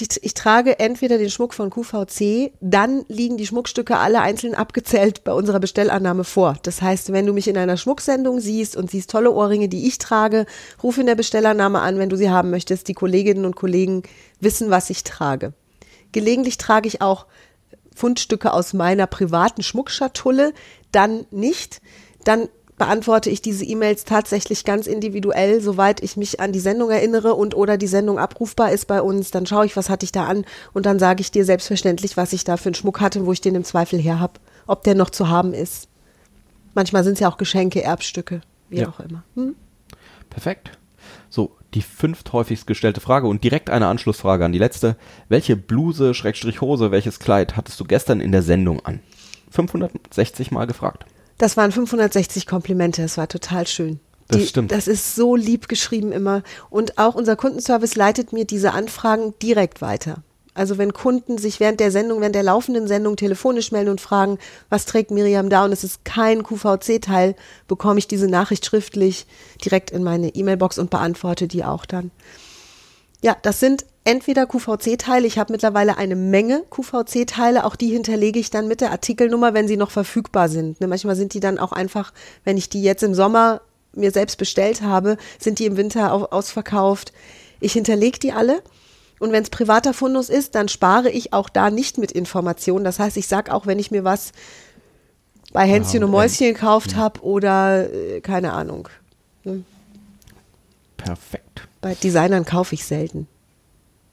ich, 0.00 0.34
trage 0.34 0.78
entweder 0.78 1.18
den 1.18 1.30
Schmuck 1.30 1.54
von 1.54 1.70
QVC, 1.70 2.52
dann 2.60 3.04
liegen 3.08 3.36
die 3.36 3.46
Schmuckstücke 3.46 3.96
alle 3.96 4.20
einzeln 4.20 4.54
abgezählt 4.54 5.24
bei 5.24 5.32
unserer 5.32 5.60
Bestellannahme 5.60 6.24
vor. 6.24 6.56
Das 6.62 6.82
heißt, 6.82 7.12
wenn 7.12 7.26
du 7.26 7.32
mich 7.32 7.48
in 7.48 7.56
einer 7.56 7.76
Schmucksendung 7.76 8.40
siehst 8.40 8.76
und 8.76 8.90
siehst 8.90 9.10
tolle 9.10 9.30
Ohrringe, 9.30 9.68
die 9.68 9.86
ich 9.86 9.98
trage, 9.98 10.46
ruf 10.82 10.98
in 10.98 11.06
der 11.06 11.14
Bestellannahme 11.14 11.80
an, 11.80 11.98
wenn 11.98 12.08
du 12.08 12.16
sie 12.16 12.30
haben 12.30 12.50
möchtest. 12.50 12.88
Die 12.88 12.94
Kolleginnen 12.94 13.44
und 13.44 13.56
Kollegen 13.56 14.02
wissen, 14.40 14.70
was 14.70 14.90
ich 14.90 15.04
trage. 15.04 15.52
Gelegentlich 16.12 16.58
trage 16.58 16.88
ich 16.88 17.02
auch 17.02 17.26
Fundstücke 17.94 18.52
aus 18.52 18.74
meiner 18.74 19.06
privaten 19.06 19.62
Schmuckschatulle, 19.62 20.52
dann 20.92 21.26
nicht. 21.30 21.80
Dann 22.24 22.48
beantworte 22.78 23.30
ich 23.30 23.40
diese 23.42 23.64
E-Mails 23.64 24.04
tatsächlich 24.04 24.64
ganz 24.64 24.86
individuell, 24.86 25.60
soweit 25.60 26.02
ich 26.02 26.16
mich 26.16 26.40
an 26.40 26.52
die 26.52 26.60
Sendung 26.60 26.90
erinnere 26.90 27.34
und 27.34 27.54
oder 27.54 27.78
die 27.78 27.86
Sendung 27.86 28.18
abrufbar 28.18 28.70
ist 28.72 28.86
bei 28.86 29.00
uns. 29.00 29.30
Dann 29.30 29.46
schaue 29.46 29.66
ich, 29.66 29.76
was 29.76 29.88
hatte 29.88 30.04
ich 30.04 30.12
da 30.12 30.26
an 30.26 30.44
und 30.74 30.86
dann 30.86 30.98
sage 30.98 31.20
ich 31.22 31.30
dir 31.30 31.44
selbstverständlich, 31.44 32.16
was 32.16 32.32
ich 32.32 32.44
da 32.44 32.56
für 32.56 32.66
einen 32.66 32.74
Schmuck 32.74 33.00
hatte, 33.00 33.24
wo 33.26 33.32
ich 33.32 33.40
den 33.40 33.54
im 33.54 33.64
Zweifel 33.64 33.98
her 33.98 34.20
habe, 34.20 34.34
ob 34.66 34.84
der 34.84 34.94
noch 34.94 35.10
zu 35.10 35.28
haben 35.28 35.54
ist. 35.54 35.88
Manchmal 36.74 37.04
sind 37.04 37.14
es 37.14 37.20
ja 37.20 37.28
auch 37.30 37.38
Geschenke, 37.38 37.82
Erbstücke, 37.82 38.42
wie 38.68 38.80
Ja. 38.80 38.88
auch 38.88 39.00
immer. 39.00 39.22
Hm? 39.34 39.54
Perfekt. 40.28 40.78
So, 41.30 41.56
die 41.72 41.82
fünft 41.82 42.32
häufigst 42.32 42.66
gestellte 42.66 43.00
Frage 43.00 43.26
und 43.26 43.42
direkt 43.42 43.70
eine 43.70 43.86
Anschlussfrage 43.86 44.44
an 44.44 44.52
die 44.52 44.58
letzte. 44.58 44.96
Welche 45.28 45.56
Bluse, 45.56 46.12
Schrägstrich 46.12 46.60
Hose, 46.60 46.90
welches 46.90 47.18
Kleid 47.18 47.56
hattest 47.56 47.80
du 47.80 47.84
gestern 47.84 48.20
in 48.20 48.32
der 48.32 48.42
Sendung 48.42 48.84
an? 48.84 49.00
560 49.50 50.50
Mal 50.50 50.66
gefragt. 50.66 51.06
Das 51.38 51.56
waren 51.56 51.72
560 51.72 52.46
Komplimente, 52.46 53.02
das 53.02 53.18
war 53.18 53.28
total 53.28 53.66
schön. 53.66 54.00
Das 54.28 54.48
stimmt. 54.48 54.72
Das 54.72 54.88
ist 54.88 55.14
so 55.14 55.36
lieb 55.36 55.68
geschrieben 55.68 56.12
immer. 56.12 56.42
Und 56.70 56.98
auch 56.98 57.14
unser 57.14 57.36
Kundenservice 57.36 57.94
leitet 57.94 58.32
mir 58.32 58.44
diese 58.44 58.72
Anfragen 58.72 59.34
direkt 59.40 59.80
weiter. 59.80 60.22
Also 60.56 60.78
wenn 60.78 60.94
Kunden 60.94 61.36
sich 61.36 61.60
während 61.60 61.80
der 61.80 61.90
Sendung, 61.90 62.20
während 62.20 62.34
der 62.34 62.42
laufenden 62.42 62.88
Sendung 62.88 63.16
telefonisch 63.16 63.72
melden 63.72 63.90
und 63.90 64.00
fragen, 64.00 64.38
was 64.70 64.86
trägt 64.86 65.10
Miriam 65.10 65.50
da 65.50 65.66
und 65.66 65.72
es 65.72 65.84
ist 65.84 66.04
kein 66.06 66.42
QVC-Teil, 66.42 67.36
bekomme 67.68 67.98
ich 67.98 68.08
diese 68.08 68.26
Nachricht 68.26 68.64
schriftlich 68.64 69.26
direkt 69.62 69.90
in 69.90 70.02
meine 70.02 70.34
E-Mail-Box 70.34 70.78
und 70.78 70.88
beantworte 70.88 71.46
die 71.46 71.62
auch 71.62 71.84
dann. 71.84 72.10
Ja, 73.22 73.36
das 73.42 73.60
sind 73.60 73.84
entweder 74.04 74.46
QVC-Teile. 74.46 75.26
Ich 75.26 75.38
habe 75.38 75.52
mittlerweile 75.52 75.96
eine 75.98 76.14
Menge 76.16 76.62
QVC-Teile. 76.70 77.64
Auch 77.64 77.74
die 77.76 77.88
hinterlege 77.88 78.38
ich 78.38 78.50
dann 78.50 78.68
mit 78.68 78.80
der 78.80 78.90
Artikelnummer, 78.92 79.54
wenn 79.54 79.66
sie 79.68 79.76
noch 79.76 79.90
verfügbar 79.90 80.48
sind. 80.48 80.80
Ne, 80.80 80.86
manchmal 80.86 81.16
sind 81.16 81.34
die 81.34 81.40
dann 81.40 81.58
auch 81.58 81.72
einfach, 81.72 82.12
wenn 82.44 82.56
ich 82.56 82.68
die 82.68 82.82
jetzt 82.82 83.02
im 83.02 83.14
Sommer 83.14 83.62
mir 83.94 84.10
selbst 84.10 84.36
bestellt 84.36 84.82
habe, 84.82 85.16
sind 85.40 85.58
die 85.58 85.64
im 85.66 85.76
Winter 85.76 86.12
au- 86.12 86.26
ausverkauft. 86.26 87.12
Ich 87.60 87.72
hinterlege 87.72 88.18
die 88.18 88.32
alle. 88.32 88.62
Und 89.18 89.32
wenn 89.32 89.42
es 89.42 89.48
privater 89.50 89.94
Fundus 89.94 90.28
ist, 90.28 90.54
dann 90.54 90.68
spare 90.68 91.10
ich 91.10 91.32
auch 91.32 91.48
da 91.48 91.70
nicht 91.70 91.96
mit 91.96 92.12
Informationen. 92.12 92.84
Das 92.84 92.98
heißt, 92.98 93.16
ich 93.16 93.26
sage 93.26 93.52
auch, 93.54 93.66
wenn 93.66 93.78
ich 93.78 93.90
mir 93.90 94.04
was 94.04 94.32
bei 95.54 95.66
Hänschen 95.66 96.04
und. 96.04 96.10
Mäuschen 96.10 96.48
gekauft 96.48 96.96
habe 96.96 97.22
oder 97.22 97.90
äh, 97.90 98.20
keine 98.20 98.52
Ahnung. 98.52 98.88
Perfekt. 100.98 101.65
Bei 101.86 101.94
Designern 101.94 102.44
kaufe 102.44 102.74
ich 102.74 102.84
selten. 102.84 103.28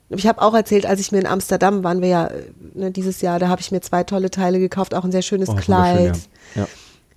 Ich 0.10 0.28
habe 0.28 0.44
auch 0.44 0.54
erzählt, 0.54 0.86
als 0.86 1.00
ich 1.00 1.12
mir 1.12 1.18
in 1.18 1.26
Amsterdam 1.26 1.84
waren 1.84 2.02
wir 2.02 2.08
ja 2.08 2.28
äh, 2.28 2.44
ne, 2.76 2.92
dieses 2.92 3.22
Jahr, 3.22 3.40
da 3.40 3.48
habe 3.48 3.62
ich 3.62 3.72
mir 3.72 3.82
zwei 3.82 4.04
tolle 4.04 4.30
Teile 4.30 4.60
gekauft, 4.60 4.94
auch 4.94 5.04
ein 5.04 5.12
sehr 5.12 5.24
schönes 5.24 5.50
Oh, 5.50 5.56
Kleid. 5.56 6.20
ja. 6.54 6.62
ja. 6.62 6.68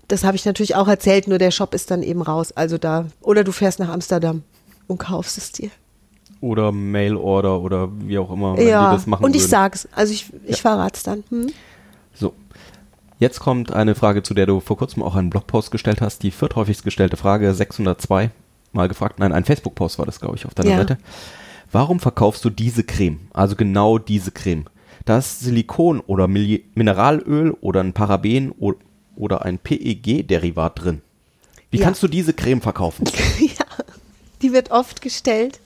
Das 0.09 0.25
habe 0.25 0.35
ich 0.35 0.47
natürlich 0.47 0.75
auch 0.75 0.89
erzählt, 0.89 1.29
nur 1.29 1.37
der 1.37 1.51
Shop 1.51 1.75
ist 1.75 1.91
dann 1.91 2.03
eben 2.03 2.23
raus. 2.23 2.53
Also 2.53 2.79
da, 2.79 3.05
oder 3.21 3.45
du 3.45 3.53
fährst 3.53 3.81
nach 3.81 3.91
Amsterdam 3.91 4.45
und 4.87 4.97
kaufst 4.97 5.37
es 5.37 5.53
dir. 5.53 5.69
Oder 6.41 6.73
Mail-Order 6.73 7.61
oder 7.61 7.91
wie 7.99 8.17
auch 8.17 8.33
immer, 8.33 8.57
wenn 8.57 8.67
ja, 8.67 8.93
die 8.93 8.97
das 8.97 9.07
machen 9.07 9.27
und 9.27 9.37
ich 9.37 9.43
würden. 9.43 9.51
sag's. 9.51 9.87
Also 9.93 10.15
ich, 10.15 10.33
ich 10.47 10.63
verrate 10.63 10.97
es 10.97 11.03
dann. 11.03 11.23
Hm? 11.29 11.53
So. 12.15 12.33
Jetzt 13.19 13.41
kommt 13.41 13.75
eine 13.75 13.95
Frage, 13.95 14.23
zu 14.23 14.33
der 14.33 14.47
du 14.47 14.61
vor 14.61 14.79
kurzem 14.79 15.03
auch 15.03 15.17
einen 15.17 15.29
Blogpost 15.29 15.71
gestellt 15.71 16.01
hast. 16.01 16.23
Die 16.23 16.31
vierthäufigst 16.31 16.83
gestellte 16.83 17.19
Frage, 17.19 17.53
602. 17.53 18.31
Mal 18.77 18.89
gefragt. 18.89 19.19
Nein, 19.19 19.33
ein 19.33 19.45
Facebook-Post 19.45 19.99
war 19.99 20.07
das, 20.07 20.21
glaube 20.21 20.37
ich, 20.37 20.47
auf 20.47 20.55
deiner 20.55 20.71
Ja. 20.71 20.77
Seite. 20.79 20.99
Warum 21.73 21.99
verkaufst 21.99 22.45
du 22.45 22.51
diese 22.51 22.85
Creme? 22.85 23.21
Also 23.33 23.57
genau 23.57 23.99
diese 23.99 24.31
Creme. 24.31 24.67
Da 25.05 25.19
ist 25.19 25.41
Silikon 25.41 26.01
oder 26.01 26.29
Mili 26.29 26.65
Mineralöl 26.75 27.53
oder 27.61 27.81
ein 27.81 27.93
Paraben 27.93 28.53
oder 29.17 29.45
ein 29.45 29.59
PEG-Derivat 29.59 30.85
drin. 30.85 31.03
Wie 31.71 31.79
Ja. 31.79 31.85
kannst 31.85 32.03
du 32.03 32.09
diese 32.09 32.33
Creme 32.35 32.61
verkaufen? 32.61 33.05
ja, 33.41 33.65
die 34.43 34.53
wird 34.53 34.71
oft 34.71 35.01
gestellt, 35.03 35.59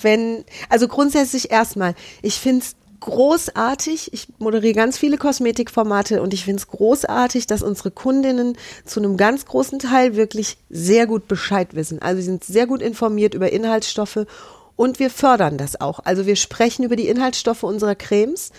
wenn, 0.00 0.44
also 0.68 0.86
grundsätzlich 0.86 1.50
erstmal, 1.50 1.94
ich 2.22 2.34
finde 2.34 2.60
es 2.64 2.76
großartig, 3.00 4.12
ich 4.12 4.28
moderiere 4.38 4.74
ganz 4.74 4.98
viele 4.98 5.16
Kosmetikformate 5.16 6.22
und 6.22 6.34
ich 6.34 6.44
finde 6.44 6.60
es 6.60 6.68
großartig, 6.68 7.46
dass 7.46 7.62
unsere 7.62 7.90
Kundinnen 7.90 8.56
zu 8.84 9.00
einem 9.00 9.16
ganz 9.16 9.46
großen 9.46 9.78
Teil 9.78 10.16
wirklich 10.16 10.58
sehr 10.68 11.06
gut 11.06 11.26
Bescheid 11.26 11.74
wissen. 11.74 12.00
Also 12.00 12.20
sie 12.20 12.26
sind 12.26 12.44
sehr 12.44 12.66
gut 12.66 12.82
informiert 12.82 13.34
über 13.34 13.52
Inhaltsstoffe 13.52 14.26
und 14.76 14.98
wir 14.98 15.10
fördern 15.10 15.58
das 15.58 15.80
auch. 15.80 16.00
Also 16.04 16.26
wir 16.26 16.36
sprechen 16.36 16.84
über 16.84 16.96
die 16.96 17.08
Inhaltsstoffe 17.08 17.62
unserer 17.62 17.94
Cremes 17.94 18.50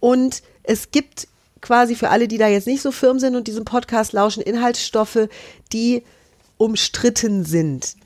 und 0.00 0.42
es 0.62 0.90
gibt 0.90 1.28
quasi 1.60 1.94
für 1.94 2.10
alle, 2.10 2.28
die 2.28 2.38
da 2.38 2.48
jetzt 2.48 2.66
nicht 2.66 2.82
so 2.82 2.92
firm 2.92 3.18
sind 3.18 3.34
und 3.34 3.48
diesem 3.48 3.64
Podcast 3.64 4.12
lauschen, 4.12 4.42
Inhaltsstoffe, 4.42 5.28
die 5.72 6.02
umstritten 6.58 7.44
sind. 7.44 7.96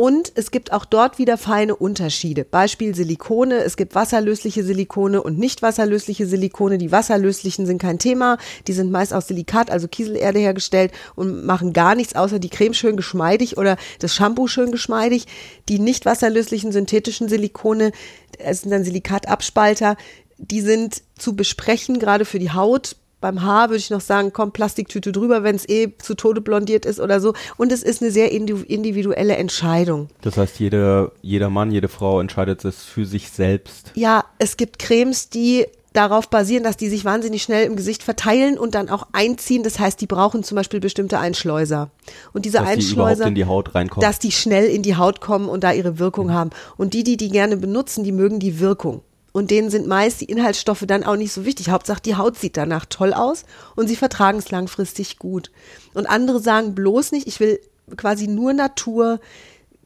Und 0.00 0.32
es 0.34 0.50
gibt 0.50 0.72
auch 0.72 0.86
dort 0.86 1.18
wieder 1.18 1.36
feine 1.36 1.76
Unterschiede. 1.76 2.46
Beispiel 2.46 2.94
Silikone. 2.94 3.56
Es 3.56 3.76
gibt 3.76 3.94
wasserlösliche 3.94 4.64
Silikone 4.64 5.22
und 5.22 5.38
nicht 5.38 5.60
wasserlösliche 5.60 6.24
Silikone. 6.24 6.78
Die 6.78 6.90
wasserlöslichen 6.90 7.66
sind 7.66 7.82
kein 7.82 7.98
Thema. 7.98 8.38
Die 8.66 8.72
sind 8.72 8.90
meist 8.90 9.12
aus 9.12 9.28
Silikat, 9.28 9.70
also 9.70 9.88
Kieselerde 9.88 10.38
hergestellt 10.38 10.92
und 11.16 11.44
machen 11.44 11.74
gar 11.74 11.94
nichts, 11.94 12.16
außer 12.16 12.38
die 12.38 12.48
Creme 12.48 12.72
schön 12.72 12.96
geschmeidig 12.96 13.58
oder 13.58 13.76
das 13.98 14.14
Shampoo 14.14 14.46
schön 14.46 14.72
geschmeidig. 14.72 15.26
Die 15.68 15.78
nicht 15.78 16.06
wasserlöslichen 16.06 16.72
synthetischen 16.72 17.28
Silikone, 17.28 17.92
es 18.38 18.62
sind 18.62 18.70
dann 18.70 18.84
Silikatabspalter, 18.84 19.98
die 20.38 20.62
sind 20.62 21.02
zu 21.18 21.36
besprechen, 21.36 21.98
gerade 21.98 22.24
für 22.24 22.38
die 22.38 22.52
Haut. 22.52 22.96
Beim 23.20 23.42
Haar 23.42 23.68
würde 23.68 23.76
ich 23.78 23.90
noch 23.90 24.00
sagen, 24.00 24.32
komm, 24.32 24.52
Plastiktüte 24.52 25.12
drüber, 25.12 25.42
wenn 25.42 25.54
es 25.56 25.68
eh 25.68 25.92
zu 25.98 26.14
Tode 26.14 26.40
blondiert 26.40 26.86
ist 26.86 27.00
oder 27.00 27.20
so. 27.20 27.34
Und 27.58 27.70
es 27.72 27.82
ist 27.82 28.00
eine 28.02 28.10
sehr 28.10 28.32
indi- 28.32 28.64
individuelle 28.64 29.36
Entscheidung. 29.36 30.08
Das 30.22 30.36
heißt, 30.36 30.58
jeder, 30.58 31.12
jeder 31.20 31.50
Mann, 31.50 31.70
jede 31.70 31.88
Frau 31.88 32.20
entscheidet 32.20 32.64
es 32.64 32.82
für 32.82 33.04
sich 33.04 33.30
selbst. 33.30 33.92
Ja, 33.94 34.24
es 34.38 34.56
gibt 34.56 34.78
Cremes, 34.78 35.28
die 35.28 35.66
darauf 35.92 36.30
basieren, 36.30 36.62
dass 36.62 36.76
die 36.76 36.88
sich 36.88 37.04
wahnsinnig 37.04 37.42
schnell 37.42 37.66
im 37.66 37.74
Gesicht 37.74 38.02
verteilen 38.04 38.56
und 38.58 38.76
dann 38.76 38.88
auch 38.88 39.08
einziehen. 39.12 39.64
Das 39.64 39.80
heißt, 39.80 40.00
die 40.00 40.06
brauchen 40.06 40.44
zum 40.44 40.54
Beispiel 40.54 40.78
bestimmte 40.78 41.18
Einschleuser. 41.18 41.90
Und 42.32 42.44
diese 42.44 42.58
Dass 42.58 42.66
die 42.68 42.72
Einschleuser, 42.74 43.26
in 43.26 43.34
die 43.34 43.44
Haut 43.44 43.74
reinkommen. 43.74 44.06
dass 44.08 44.20
die 44.20 44.30
schnell 44.30 44.66
in 44.66 44.82
die 44.82 44.96
Haut 44.96 45.20
kommen 45.20 45.48
und 45.48 45.64
da 45.64 45.72
ihre 45.72 45.98
Wirkung 45.98 46.28
Mhm. 46.28 46.32
haben. 46.34 46.50
Und 46.76 46.94
die, 46.94 47.02
die 47.02 47.16
die 47.16 47.28
gerne 47.28 47.56
benutzen, 47.56 48.04
die 48.04 48.12
mögen 48.12 48.38
die 48.38 48.60
Wirkung. 48.60 49.02
Und 49.32 49.50
denen 49.50 49.70
sind 49.70 49.86
meist 49.86 50.20
die 50.20 50.26
Inhaltsstoffe 50.26 50.84
dann 50.86 51.04
auch 51.04 51.16
nicht 51.16 51.32
so 51.32 51.44
wichtig. 51.44 51.68
Hauptsache, 51.68 52.00
die 52.00 52.16
Haut 52.16 52.36
sieht 52.36 52.56
danach 52.56 52.86
toll 52.86 53.12
aus 53.12 53.44
und 53.76 53.88
sie 53.88 53.96
vertragen 53.96 54.38
es 54.38 54.50
langfristig 54.50 55.18
gut. 55.18 55.50
Und 55.94 56.06
andere 56.06 56.40
sagen 56.40 56.74
bloß 56.74 57.12
nicht, 57.12 57.26
ich 57.26 57.38
will 57.40 57.60
quasi 57.96 58.26
nur 58.26 58.52
Natur. 58.52 59.20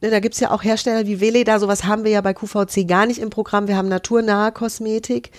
Ne, 0.01 0.09
Da 0.09 0.19
gibt's 0.19 0.39
ja 0.39 0.51
auch 0.51 0.63
Hersteller 0.63 1.05
wie 1.05 1.19
Veleda, 1.19 1.59
sowas 1.59 1.85
haben 1.85 2.03
wir 2.03 2.11
ja 2.11 2.21
bei 2.21 2.33
QVC 2.33 2.87
gar 2.87 3.05
nicht 3.05 3.19
im 3.19 3.29
Programm. 3.29 3.67
Wir 3.67 3.77
haben 3.77 3.87
naturnahe 3.87 4.51
Kosmetik, 4.51 5.31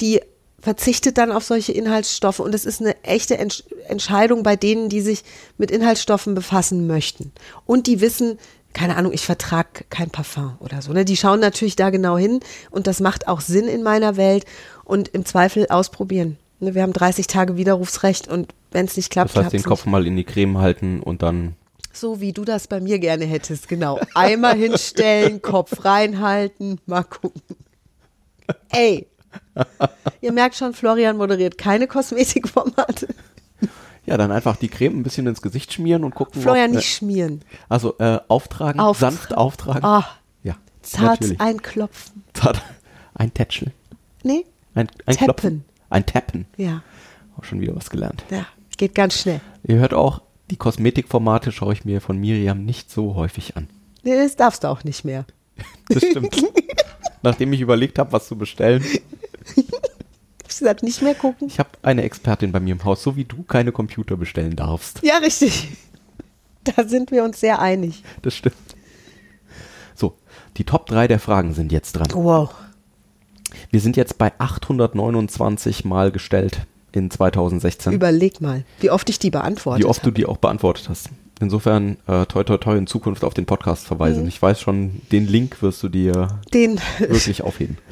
die 0.00 0.20
verzichtet 0.64 1.18
dann 1.18 1.30
auf 1.30 1.44
solche 1.44 1.72
Inhaltsstoffe 1.72 2.38
und 2.38 2.54
es 2.54 2.64
ist 2.64 2.80
eine 2.80 2.96
echte 3.02 3.36
Entsch 3.36 3.64
Entscheidung 3.86 4.42
bei 4.42 4.56
denen, 4.56 4.88
die 4.88 5.02
sich 5.02 5.22
mit 5.58 5.70
Inhaltsstoffen 5.70 6.34
befassen 6.34 6.86
möchten. 6.86 7.32
Und 7.66 7.86
die 7.86 8.00
wissen, 8.00 8.38
keine 8.74 8.96
Ahnung, 8.96 9.12
ich 9.12 9.24
vertrage 9.24 9.84
kein 9.88 10.10
Parfum 10.10 10.56
oder 10.60 10.82
so. 10.82 10.92
Ne? 10.92 11.04
Die 11.04 11.16
schauen 11.16 11.40
natürlich 11.40 11.76
da 11.76 11.90
genau 11.90 12.18
hin 12.18 12.40
und 12.70 12.86
das 12.86 13.00
macht 13.00 13.28
auch 13.28 13.40
Sinn 13.40 13.66
in 13.66 13.82
meiner 13.82 14.16
Welt 14.16 14.44
und 14.84 15.08
im 15.08 15.24
Zweifel 15.24 15.68
ausprobieren. 15.68 16.36
Ne? 16.60 16.74
Wir 16.74 16.82
haben 16.82 16.92
30 16.92 17.26
Tage 17.26 17.56
Widerrufsrecht 17.56 18.28
und 18.28 18.54
wenn 18.72 18.86
es 18.86 18.96
nicht 18.96 19.10
klappt, 19.10 19.36
das 19.36 19.44
heißt, 19.44 19.54
den 19.54 19.62
Kopf 19.62 19.86
mal 19.86 20.06
in 20.06 20.16
die 20.16 20.24
Creme 20.24 20.58
halten 20.58 21.00
und 21.00 21.22
dann 21.22 21.44
nicht. 21.44 21.56
So 21.92 22.20
wie 22.20 22.32
du 22.32 22.44
das 22.44 22.66
bei 22.66 22.80
mir 22.80 22.98
gerne 22.98 23.24
hättest, 23.24 23.68
genau. 23.68 24.00
Eimer 24.14 24.52
hinstellen, 24.52 25.40
Kopf 25.40 25.84
reinhalten, 25.84 26.80
mal 26.86 27.04
gucken. 27.04 27.42
Ey, 28.70 29.06
ihr 30.20 30.32
merkt 30.32 30.56
schon, 30.56 30.74
Florian 30.74 31.16
moderiert 31.16 31.56
keine 31.56 31.86
Kosmetikformate. 31.86 33.08
Ja, 34.06 34.16
dann 34.18 34.30
einfach 34.32 34.56
die 34.56 34.68
Creme 34.68 34.98
ein 34.98 35.02
bisschen 35.02 35.26
ins 35.26 35.40
Gesicht 35.42 35.72
schmieren 35.72 36.04
und 36.04 36.14
gucken. 36.14 36.42
Florian 36.42 36.70
ob, 36.70 36.76
nicht 36.76 36.94
schmieren. 36.94 37.40
Also 37.68 37.96
äh, 37.98 38.18
auftragen, 38.28 38.80
Auftragen. 38.80 39.16
sanft 39.16 39.34
auftragen. 39.36 39.84
Ah, 39.84 40.06
Ja, 40.42 40.56
zart 40.82 41.20
natürlich. 41.22 41.40
einklopfen. 41.40 42.24
Zart. 42.34 42.62
Ein 43.14 43.32
Tätschel. 43.32 43.72
Nee? 44.22 44.44
Ein, 44.74 44.88
ein 45.06 45.14
Tappen. 45.16 45.24
Klopfen. 45.26 45.64
Ein 45.90 46.04
Tappen. 46.06 46.46
Ja, 46.56 46.82
Auch 47.38 47.44
schon 47.44 47.60
wieder 47.60 47.74
was 47.76 47.88
gelernt. 47.90 48.24
ja, 48.30 48.46
geht 48.76 48.94
ganz 48.94 49.20
schnell. 49.20 49.40
Ihr 49.66 49.76
hört 49.76 49.94
auch, 49.94 50.20
die 50.50 50.56
Kosmetikformate 50.56 51.52
schaue 51.52 51.72
ich 51.72 51.84
mir 51.84 52.00
von 52.00 52.18
Miriam 52.18 52.64
nicht 52.64 52.90
so 52.90 53.14
häufig 53.14 53.56
an. 53.56 53.68
Nee, 54.02 54.16
das 54.16 54.36
darfst 54.36 54.64
du 54.64 54.68
auch 54.68 54.84
nicht 54.84 55.04
mehr. 55.04 55.24
Das 55.88 55.98
stimmt. 56.04 56.36
Nachdem 57.22 57.52
ich 57.52 57.60
überlegt 57.60 57.98
habe, 57.98 58.12
was 58.12 58.26
zu 58.26 58.36
bestellen. 58.36 58.84
Ich 60.54 60.60
gesagt, 60.60 60.84
nicht 60.84 61.02
mehr 61.02 61.16
gucken. 61.16 61.48
Ich 61.48 61.58
habe 61.58 61.70
eine 61.82 62.02
Expertin 62.04 62.52
bei 62.52 62.60
mir 62.60 62.72
im 62.72 62.84
Haus, 62.84 63.02
so 63.02 63.16
wie 63.16 63.24
du 63.24 63.42
keine 63.42 63.72
Computer 63.72 64.16
bestellen 64.16 64.54
darfst. 64.56 65.00
Ja, 65.02 65.18
richtig. 65.18 65.68
Da 66.76 66.88
sind 66.88 67.10
wir 67.10 67.24
uns 67.24 67.40
sehr 67.40 67.60
einig. 67.60 68.02
Das 68.22 68.32
stimmt. 68.32 68.56
So, 69.94 70.14
die 70.56 70.64
Top 70.64 70.86
3 70.86 71.08
der 71.08 71.18
Fragen 71.18 71.52
sind 71.52 71.72
jetzt 71.72 71.92
dran. 71.92 72.08
Wow. 72.14 72.54
Wir 73.70 73.80
sind 73.80 73.98
jetzt 73.98 74.16
bei 74.16 74.32
829 74.38 75.84
Mal 75.84 76.10
gestellt 76.10 76.62
in 76.92 77.10
2016. 77.10 77.92
Überleg 77.92 78.40
mal, 78.40 78.64
wie 78.80 78.90
oft 78.90 79.10
ich 79.10 79.18
die 79.18 79.28
beantwortet 79.28 79.84
wie 79.84 79.86
oft 79.86 80.00
du 80.00 80.06
habe. 80.06 80.14
die 80.14 80.24
auch 80.24 80.38
beantwortet 80.38 80.88
hast. 80.88 81.10
Insofern, 81.38 81.98
äh, 82.06 82.24
toi 82.24 82.44
toi 82.44 82.56
toi 82.56 82.78
in 82.78 82.86
Zukunft 82.86 83.24
auf 83.24 83.34
den 83.34 83.44
Podcast 83.44 83.86
verweisen. 83.86 84.22
Mhm. 84.22 84.28
Ich 84.28 84.40
weiß 84.40 84.58
schon, 84.58 85.02
den 85.12 85.26
Link 85.26 85.60
wirst 85.60 85.82
du 85.82 85.90
dir 85.90 86.40
Den, 86.54 86.80
wirklich 86.98 87.42
aufheben. 87.42 87.76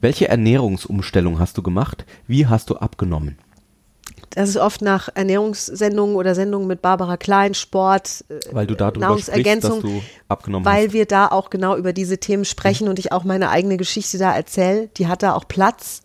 Welche 0.00 0.28
Ernährungsumstellung 0.28 1.38
hast 1.38 1.56
du 1.58 1.62
gemacht? 1.62 2.04
Wie 2.26 2.46
hast 2.46 2.70
du 2.70 2.76
abgenommen? 2.76 3.38
das 4.36 4.50
ist 4.50 4.58
oft 4.58 4.82
nach 4.82 5.08
Ernährungssendungen 5.14 6.14
oder 6.14 6.34
Sendungen 6.34 6.68
mit 6.68 6.82
Barbara 6.82 7.16
Klein, 7.16 7.54
Sport, 7.54 8.22
äh, 8.28 8.38
Weil 8.52 8.66
du 8.66 8.74
darüber 8.74 9.18
sprichst, 9.18 9.28
dass 9.28 9.34
Nahrungsergänzung, 9.36 9.80
du 9.80 10.02
abgenommen 10.28 10.66
weil 10.66 10.88
hast. 10.88 10.92
wir 10.92 11.06
da 11.06 11.28
auch 11.28 11.48
genau 11.48 11.74
über 11.74 11.94
diese 11.94 12.18
Themen 12.18 12.44
sprechen 12.44 12.88
und 12.88 12.98
ich 12.98 13.12
auch 13.12 13.24
meine 13.24 13.48
eigene 13.48 13.78
Geschichte 13.78 14.18
da 14.18 14.36
erzähle. 14.36 14.88
Die 14.98 15.06
hat 15.06 15.22
da 15.22 15.34
auch 15.34 15.48
Platz. 15.48 16.02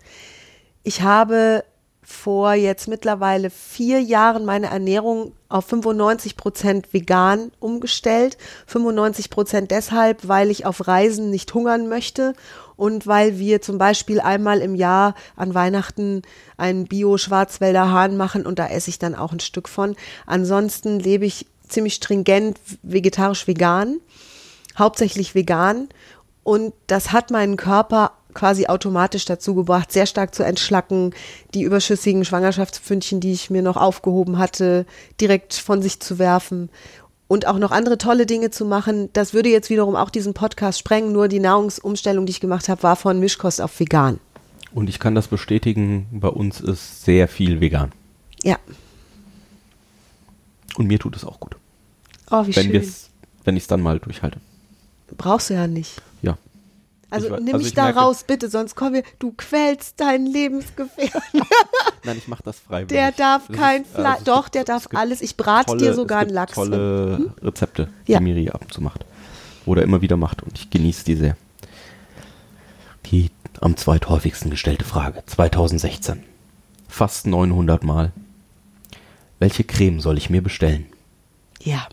Ich 0.84 1.02
habe 1.02 1.66
vor 2.02 2.54
jetzt 2.54 2.88
mittlerweile 2.88 3.50
vier 3.50 4.02
Jahren 4.02 4.46
meine 4.46 4.68
Ernährung 4.68 5.34
auf 5.50 5.66
95 5.66 6.38
Prozent 6.38 6.94
vegan 6.94 7.52
umgestellt. 7.60 8.38
95 8.68 9.30
Prozent 9.30 9.72
deshalb, 9.72 10.26
weil 10.28 10.52
ich 10.52 10.66
auf 10.66 10.88
Reisen 10.88 11.30
nicht 11.30 11.54
hungern 11.54 11.90
möchte 11.90 12.34
und 12.82 13.06
weil 13.06 13.38
wir 13.38 13.62
zum 13.62 13.78
Beispiel 13.78 14.20
einmal 14.20 14.60
im 14.60 14.74
Jahr 14.74 15.13
an 15.36 15.54
Weihnachten 15.54 16.24
einen 16.58 16.88
Bio-Schwarzwälder 16.88 17.91
Hahn 17.91 18.17
machen 18.17 18.44
und 18.44 18.58
da 18.58 18.65
esse 18.65 18.89
ich 18.89 18.98
dann 18.98 19.13
auch 19.13 19.32
ein 19.32 19.39
Stück 19.39 19.70
von. 19.70 19.96
Ansonsten 20.26 21.00
lebe 21.00 21.28
ich 21.28 21.46
ziemlich 21.70 21.94
stringent 21.94 22.60
vegetarisch-vegan, 22.82 24.00
hauptsächlich 24.80 25.36
vegan 25.36 25.89
und 26.41 26.74
das 26.88 27.12
hat 27.12 27.30
meinen 27.30 27.56
Körper 27.56 28.13
quasi 28.34 28.65
automatisch 28.65 29.26
dazu 29.26 29.54
gebracht, 29.54 29.91
sehr 29.91 30.08
stark 30.08 30.34
zu 30.34 30.41
entschlacken, 30.41 31.13
die 31.54 31.62
überschüssigen 31.62 32.26
Schwangerschaftspfündchen, 32.26 33.20
die 33.20 33.34
ich 33.34 33.52
mir 33.52 33.62
noch 33.62 33.78
aufgehoben 33.78 34.39
hatte, 34.39 34.88
direkt 35.20 35.54
von 35.54 35.84
sich 35.84 36.00
zu 36.00 36.17
werfen 36.17 36.72
und 37.32 37.48
auch 37.48 37.58
noch 37.58 37.72
andere 37.72 37.98
tolle 37.98 38.26
Dinge 38.26 38.52
zu 38.52 38.65
machen. 38.65 39.08
Das 39.13 39.34
würde 39.34 39.48
jetzt 39.48 39.70
wiederum 39.70 39.96
auch 39.96 40.10
diesen 40.10 40.34
Podcast 40.34 40.78
sprengen, 40.80 41.13
nur 41.13 41.30
die 41.30 41.39
Nahrungsumstellung, 41.39 42.26
die 42.26 42.32
ich 42.32 42.41
gemacht 42.41 42.67
habe, 42.67 42.84
war 42.84 42.98
von 42.98 43.22
Mischkost 43.22 43.62
auf 43.62 43.80
vegan. 43.80 44.20
Und 44.74 44.89
ich 44.89 45.00
kann 45.00 45.15
das 45.15 45.30
bestätigen, 45.30 46.08
bei 46.12 46.28
uns 46.28 46.60
ist 46.60 47.06
sehr 47.06 47.30
viel 47.30 47.62
vegan. 47.62 47.94
Ja, 48.44 48.58
Und 50.76 50.88
mir 50.88 51.00
tut 51.00 51.15
es 51.15 51.24
auch 51.24 51.39
gut. 51.39 51.56
Oh, 52.30 52.46
wie 52.46 52.54
wenn 52.56 52.72
schön. 52.72 52.94
wenn 53.46 53.56
ich 53.56 53.63
es 53.63 53.67
dann 53.67 53.82
mal 53.82 54.00
durchhalte. 54.00 54.39
Brauchst 55.15 55.50
du 55.50 55.54
ja 55.54 55.67
nicht. 55.67 56.02
Ja. 57.12 57.17
Also 57.17 57.28
Ich 57.28 57.32
nimm 57.41 57.47
also 57.47 57.58
mich 57.58 57.67
ich 57.67 57.74
da 57.74 57.84
merke- 57.86 58.00
raus, 58.00 58.24
bitte, 58.26 58.50
sonst 58.50 58.76
kommen 58.76 58.93
wir, 58.95 59.04
du 59.19 59.34
quälst 59.34 60.00
deinen 60.00 60.26
Lebensgefährten. 60.26 61.21
Nein, 62.06 62.17
ich 62.17 62.28
mache 62.28 62.43
das 62.43 62.58
freiwillig. 62.60 62.88
Der 62.88 63.12
darf 63.12 63.50
Es 63.50 63.58
kein 63.58 63.86
Fleisch, 63.86 64.06
also 64.19 64.24
doch, 64.26 64.50
der 64.50 64.63
darf 64.63 64.88
alles. 64.93 65.21
Ich 65.21 65.36
brate 65.38 65.67
tolle- 65.67 65.80
dir 65.80 65.93
sogar 65.93 66.19
einen 66.19 66.30
Lachs. 66.32 66.54
Tolle 66.54 67.34
Rezepte, 67.41 67.89
Ja. 68.08 68.19
die 68.19 68.24
Miri 68.24 68.50
ab 68.50 68.62
und 68.62 68.74
zu 68.74 68.82
macht. 68.82 69.06
Oder 69.65 69.84
immer 69.84 70.02
wieder 70.02 70.17
macht 70.17 70.41
und 70.41 70.58
ich 70.58 70.69
genieße 70.69 71.04
die 71.06 71.15
sehr. 71.15 71.38
Die 73.08 73.30
am 73.60 73.76
zweithäufigsten 73.78 74.50
gestellte 74.50 74.86
Frage 74.86 75.24
2016. 75.26 76.24
Fast 76.88 77.28
900 77.28 77.84
Mal. 77.84 78.12
Welche 79.39 79.63
Creme 79.63 80.00
soll 80.00 80.17
ich 80.17 80.30
mir 80.30 80.41
bestellen? 80.41 80.86
Ja. 81.62 81.88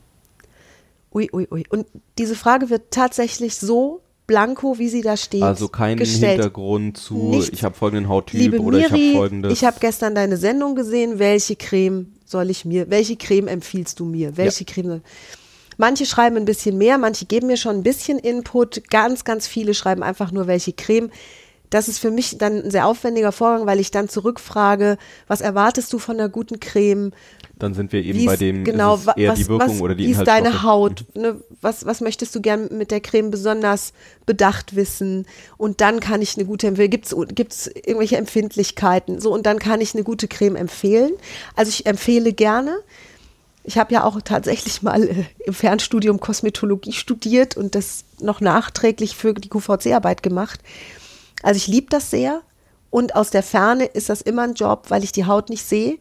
Ui, 1.12 1.28
ui, 1.32 1.48
ui. 1.50 1.64
Und 1.70 1.86
diese 2.18 2.36
Frage 2.36 2.70
wird 2.70 2.90
tatsächlich 2.90 3.56
so 3.56 4.00
blanko, 4.28 4.78
wie 4.78 4.88
sie 4.88 5.00
da 5.00 5.16
steht, 5.16 5.42
Also 5.42 5.66
keinen 5.66 5.98
gestellt. 5.98 6.34
Hintergrund 6.34 6.96
zu, 6.98 7.16
Nichts. 7.30 7.48
ich 7.52 7.64
habe 7.64 7.74
folgenden 7.74 8.08
Hauttyp 8.08 8.38
Liebe 8.38 8.60
oder 8.60 8.78
ich 8.78 8.84
habe 8.84 8.94
Miri, 8.96 9.16
folgendes. 9.16 9.52
ich 9.52 9.64
habe 9.64 9.78
gestern 9.80 10.14
deine 10.14 10.36
Sendung 10.36 10.76
gesehen. 10.76 11.18
Welche 11.18 11.56
Creme 11.56 12.12
soll 12.24 12.50
ich 12.50 12.64
mir, 12.64 12.88
welche 12.90 13.16
Creme 13.16 13.48
empfiehlst 13.48 13.98
du 13.98 14.04
mir? 14.04 14.36
Welche 14.36 14.64
Creme 14.64 14.86
soll 14.88 15.00
Manche 15.80 16.06
schreiben 16.06 16.36
ein 16.36 16.44
bisschen 16.44 16.76
mehr, 16.76 16.98
manche 16.98 17.24
geben 17.24 17.46
mir 17.46 17.56
schon 17.56 17.76
ein 17.76 17.82
bisschen 17.84 18.18
Input. 18.18 18.90
Ganz, 18.90 19.24
ganz 19.24 19.46
viele 19.46 19.74
schreiben 19.74 20.02
einfach 20.02 20.32
nur, 20.32 20.48
welche 20.48 20.72
Creme. 20.72 21.10
Das 21.70 21.86
ist 21.86 21.98
für 21.98 22.10
mich 22.10 22.36
dann 22.38 22.64
ein 22.64 22.70
sehr 22.70 22.86
aufwendiger 22.86 23.30
Vorgang, 23.30 23.66
weil 23.66 23.78
ich 23.78 23.90
dann 23.92 24.08
zurückfrage, 24.08 24.98
was 25.28 25.40
erwartest 25.40 25.92
du 25.92 25.98
von 25.98 26.16
einer 26.18 26.28
guten 26.28 26.58
Creme? 26.60 27.12
Dann 27.58 27.74
sind 27.74 27.92
wir 27.92 28.02
eben 28.02 28.18
Wie 28.18 28.26
bei 28.26 28.36
dem 28.36 28.64
genau, 28.64 28.94
ist 28.96 29.08
eher 29.16 29.32
was, 29.32 29.38
die 29.38 29.48
Wirkung 29.48 29.74
was, 29.74 29.80
oder 29.80 29.94
die 29.94 30.06
wie 30.06 30.10
ist 30.12 30.24
deine 30.24 30.62
Haut? 30.62 31.04
Ne? 31.14 31.40
Was, 31.60 31.84
was 31.86 32.00
möchtest 32.00 32.34
du 32.34 32.40
gern 32.40 32.68
mit 32.76 32.90
der 32.90 33.00
Creme 33.00 33.30
besonders 33.30 33.92
bedacht 34.26 34.76
wissen? 34.76 35.26
Und 35.56 35.80
dann 35.80 36.00
kann 36.00 36.22
ich 36.22 36.36
eine 36.36 36.46
gute 36.46 36.66
empfehlen. 36.66 37.34
Gibt 37.34 37.52
es 37.52 37.66
irgendwelche 37.66 38.16
Empfindlichkeiten? 38.16 39.20
So, 39.20 39.32
und 39.32 39.46
dann 39.46 39.58
kann 39.58 39.80
ich 39.80 39.94
eine 39.94 40.04
gute 40.04 40.28
Creme 40.28 40.56
empfehlen. 40.56 41.12
Also 41.56 41.70
ich 41.70 41.86
empfehle 41.86 42.32
gerne. 42.32 42.78
Ich 43.64 43.76
habe 43.76 43.92
ja 43.92 44.04
auch 44.04 44.20
tatsächlich 44.22 44.82
mal 44.82 45.02
äh, 45.02 45.24
im 45.44 45.54
Fernstudium 45.54 46.20
Kosmetologie 46.20 46.92
studiert 46.92 47.56
und 47.56 47.74
das 47.74 48.04
noch 48.20 48.40
nachträglich 48.40 49.16
für 49.16 49.34
die 49.34 49.48
QVC-Arbeit 49.48 50.22
gemacht. 50.22 50.60
Also 51.42 51.58
ich 51.58 51.66
liebe 51.66 51.88
das 51.90 52.10
sehr 52.10 52.42
und 52.90 53.16
aus 53.16 53.30
der 53.30 53.42
Ferne 53.42 53.84
ist 53.84 54.08
das 54.08 54.22
immer 54.22 54.42
ein 54.42 54.54
Job, 54.54 54.86
weil 54.88 55.04
ich 55.04 55.12
die 55.12 55.26
Haut 55.26 55.50
nicht 55.50 55.64
sehe. 55.64 55.98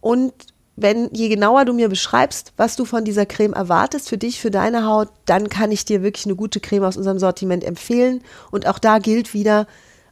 Und 0.00 0.32
wenn 0.76 1.08
je 1.12 1.28
genauer 1.28 1.64
du 1.64 1.72
mir 1.72 1.88
beschreibst, 1.88 2.52
was 2.56 2.76
du 2.76 2.84
von 2.84 3.04
dieser 3.04 3.26
Creme 3.26 3.52
erwartest 3.52 4.08
für 4.08 4.18
dich, 4.18 4.40
für 4.40 4.50
deine 4.50 4.86
Haut, 4.86 5.08
dann 5.24 5.48
kann 5.48 5.70
ich 5.70 5.84
dir 5.84 6.02
wirklich 6.02 6.26
eine 6.26 6.34
gute 6.34 6.58
Creme 6.60 6.84
aus 6.84 6.96
unserem 6.96 7.18
Sortiment 7.18 7.62
empfehlen. 7.62 8.22
Und 8.50 8.66
auch 8.66 8.78
da 8.78 8.98
gilt 8.98 9.34
wieder, 9.34 9.66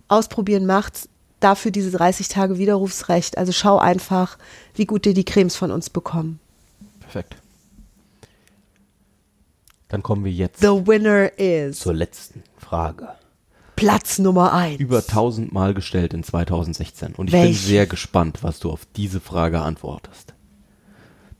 ausprobieren 0.09 0.67
macht's. 0.67 1.09
Dafür 1.41 1.73
diese 1.73 1.91
30 1.91 2.29
Tage 2.29 2.59
Widerrufsrecht. 2.59 3.37
Also 3.37 3.51
schau 3.51 3.79
einfach, 3.79 4.39
wie 4.75 4.87
gut 4.87 5.05
dir 5.05 5.15
die 5.15 5.25
Cremes 5.25 5.57
von 5.57 5.73
uns 5.73 5.91
bekommen. 5.91 6.39
Perfekt. 7.01 7.35
Dann 9.89 10.05
kommen 10.05 10.25
wir 10.25 10.31
jetzt 10.31 10.61
The 10.61 10.87
winner 10.87 11.37
is 11.37 11.81
zur 11.81 11.95
letzten 11.95 12.45
Frage. 12.57 13.09
Platz 13.75 14.21
Nummer 14.21 14.53
eins. 14.53 14.79
Über 14.79 14.99
1000 14.99 15.53
Mal 15.53 15.75
gestellt 15.75 16.15
in 16.15 16.23
2016 16.23 17.17
und 17.17 17.27
ich 17.27 17.33
Welche? 17.33 17.47
bin 17.49 17.57
sehr 17.57 17.87
gespannt, 17.87 18.39
was 18.43 18.61
du 18.61 18.71
auf 18.71 18.87
diese 18.95 19.19
Frage 19.19 19.61
antwortest. 19.61 20.35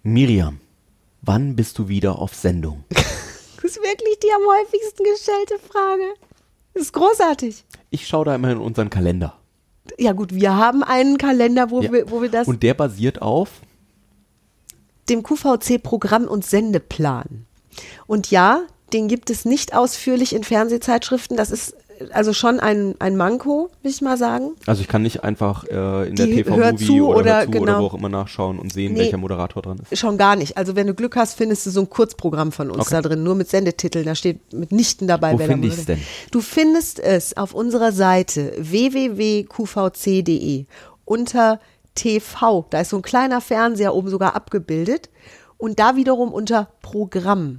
Miriam, 0.03 0.61
wann 1.21 1.55
bist 1.57 1.79
du 1.79 1.89
wieder 1.89 2.19
auf 2.19 2.35
Sendung? 2.35 2.85
Das 3.65 3.77
ist 3.77 3.85
wirklich 3.85 4.19
die 4.19 4.27
am 4.35 4.43
häufigsten 4.43 5.05
gestellte 5.05 5.57
Frage. 5.61 6.03
Das 6.75 6.83
ist 6.83 6.93
großartig. 6.95 7.65
Ich 7.91 8.09
schaue 8.09 8.25
da 8.25 8.35
immer 8.35 8.51
in 8.51 8.59
unseren 8.59 8.91
Kalender. 8.91 9.39
Ja 9.99 10.11
gut, 10.15 10.35
wir 10.35 10.57
haben 10.57 10.83
einen 10.83 11.17
Kalender, 11.17 11.71
wo, 11.71 11.81
Ja. 11.81 11.93
wir, 11.93 12.11
wo 12.11 12.21
wir 12.21 12.29
das 12.29 12.49
Und 12.49 12.65
der 12.65 12.75
basiert 12.75 13.23
auf 13.23 13.51
dem 15.09 15.23
QVC-Programm 15.23 16.25
und 16.27 16.45
Sendeplan. 16.45 17.47
Und 18.09 18.33
ja, 18.33 18.63
den 18.93 19.07
gibt 19.07 19.31
es 19.31 19.45
nicht 19.45 19.75
ausführlich 19.75 20.35
in 20.35 20.43
Fernsehzeitschriften. 20.43 21.37
Das 21.37 21.53
ist 21.53 21.77
also 22.13 22.33
schon 22.33 22.61
ein, 22.61 22.95
ein 22.99 23.17
Manko, 23.17 23.71
will 23.83 23.91
ich 23.91 24.01
mal 24.03 24.17
sagen. 24.17 24.53
Also 24.67 24.81
ich 24.83 24.89
kann 24.89 25.03
nicht 25.03 25.23
einfach 25.25 25.65
äh, 25.65 26.09
in 26.09 26.17
der 26.17 26.27
Die 26.27 26.37
TV 26.43 26.57
Hör 26.57 26.73
Movie 26.73 26.87
zu 26.87 27.07
oder, 27.07 27.19
oder 27.19 27.43
zu 27.45 27.49
oder 27.49 27.59
genau. 27.61 27.81
wo 27.83 27.87
auch 27.87 27.95
immer 27.95 28.09
nachschauen 28.09 28.59
und 28.59 28.73
sehen, 28.73 28.93
Nee. 28.95 29.01
welcher 29.01 29.19
Moderator 29.19 29.63
dran 29.63 29.81
ist. 29.91 29.99
Schon 29.99 30.17
gar 30.19 30.37
nicht. 30.37 30.57
Also 30.57 30.77
wenn 30.77 30.87
du 30.87 30.95
Glück 30.95 31.17
hast, 31.17 31.35
findest 31.35 31.67
du 31.67 31.71
so 31.71 31.81
ein 31.81 31.91
Kurzprogramm 31.91 32.53
von 32.53 32.71
uns 32.71 32.87
Okay. 32.87 32.95
da 32.95 33.03
drin, 33.03 33.23
nur 33.23 33.35
mit 33.35 33.49
Sendetiteln. 33.49 34.07
Da 34.07 34.15
steht 34.15 34.53
mitnichten 34.53 35.09
dabei, 35.09 35.33
Wo 35.35 35.39
finde 35.39 35.69
ich's 35.69 35.79
moderiert. 35.79 36.01
denn? 36.01 36.07
Du 36.31 36.41
findest 36.41 36.99
es 37.01 37.37
auf 37.37 37.55
unserer 37.55 37.93
Seite 37.93 38.53
www.qvc.de 38.59 40.67
unter 41.05 41.61
TV. 41.95 42.67
Da 42.71 42.81
ist 42.81 42.91
so 42.91 42.97
ein 42.97 43.03
kleiner 43.03 43.41
Fernseher 43.41 43.95
oben 43.95 44.09
sogar 44.09 44.35
abgebildet. 44.35 45.11
Und 45.59 45.79
da 45.79 45.97
wiederum 45.97 46.33
unter 46.33 46.69
Programm. 46.81 47.59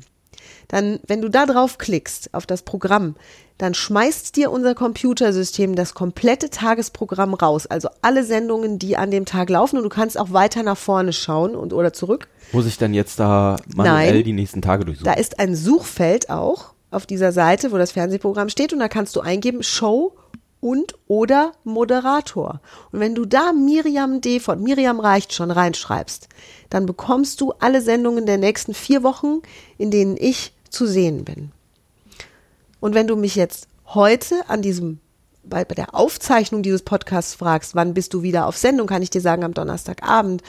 Dann, 0.67 0.99
wenn 1.08 1.21
du 1.21 1.29
da 1.29 1.45
drauf 1.45 1.77
klickst, 1.77 2.34
auf 2.34 2.45
das 2.45 2.63
Programm, 2.63 3.15
dann 3.58 3.74
schmeißt 3.74 4.36
dir 4.36 4.52
unser 4.52 4.76
Computersystem 4.76 5.76
das 5.76 5.94
komplette 5.94 6.50
Tagesprogramm 6.50 7.34
raus. 7.34 7.68
Also 7.68 7.89
alle 8.02 8.24
Sendungen, 8.24 8.80
die 8.80 8.98
an 8.98 9.12
dem 9.12 9.26
Tag 9.26 9.50
laufen. 9.50 9.78
Und 9.78 9.84
du 9.84 9.89
kannst 9.89 10.20
auch 10.20 10.32
weiter 10.32 10.63
nach 10.63 10.78
vorne 10.78 11.13
schauen 11.13 11.56
und 11.56 11.74
oder 11.74 11.94
zurück. 11.94 12.28
Muss 12.52 12.66
ich 12.66 12.78
dann 12.78 12.94
jetzt 12.94 13.20
da 13.20 13.58
manuell 13.74 14.13
Nein. 14.13 14.24
die 14.24 14.34
nächsten 14.34 14.62
Tage 14.62 14.86
durchsuchen? 14.86 15.06
Da 15.06 15.13
ist 15.13 15.39
ein 15.39 15.56
Suchfeld 15.56 16.30
auch 16.30 16.74
auf 16.92 17.06
dieser 17.06 17.32
Seite, 17.32 17.72
wo 17.72 17.78
das 17.78 17.92
Fernsehprogramm 17.92 18.50
steht 18.50 18.74
und 18.74 18.80
da 18.80 18.88
kannst 18.88 19.16
du 19.16 19.22
eingeben 19.22 19.63
Show 19.63 20.13
und 20.60 20.96
oder 21.08 21.52
Moderator. 21.63 22.62
Und 22.92 23.00
wenn 23.00 23.16
du 23.16 23.26
da 23.26 23.52
Miriam 23.52 24.22
D. 24.22 24.39
von 24.39 24.62
Miriam 24.62 25.00
reicht 25.00 25.34
schon 25.34 25.52
reinschreibst, 25.52 26.30
dann 26.70 26.86
bekommst 26.86 27.42
du 27.42 27.52
alle 27.60 27.82
Sendungen 27.82 28.26
der 28.26 28.38
nächsten 28.38 28.74
vier 28.74 29.04
Wochen, 29.04 29.42
in 29.78 29.92
denen 29.92 30.16
ich 30.18 30.54
zu 30.70 30.86
sehen 30.86 31.26
bin. 31.26 31.52
Und 32.84 32.96
wenn 32.96 33.08
du 33.08 33.15
mich 33.15 33.38
jetzt 33.38 33.69
heute 33.86 34.36
an 34.50 34.62
diesem 34.62 35.00
bei, 35.46 35.63
bei 35.63 35.74
der 35.74 35.96
Aufzeichnung 35.96 36.63
dieses 36.63 36.82
Podcasts 36.82 37.34
fragst, 37.34 37.76
wann 37.76 37.93
bist 37.93 38.13
du 38.13 38.24
wieder 38.24 38.46
auf 38.46 38.58
Sendung, 38.58 38.88
kann 38.88 39.02
ich 39.02 39.10
dir 39.10 39.22
sagen, 39.22 39.46
am 39.46 39.54
Donnerstagabend. 39.54 40.43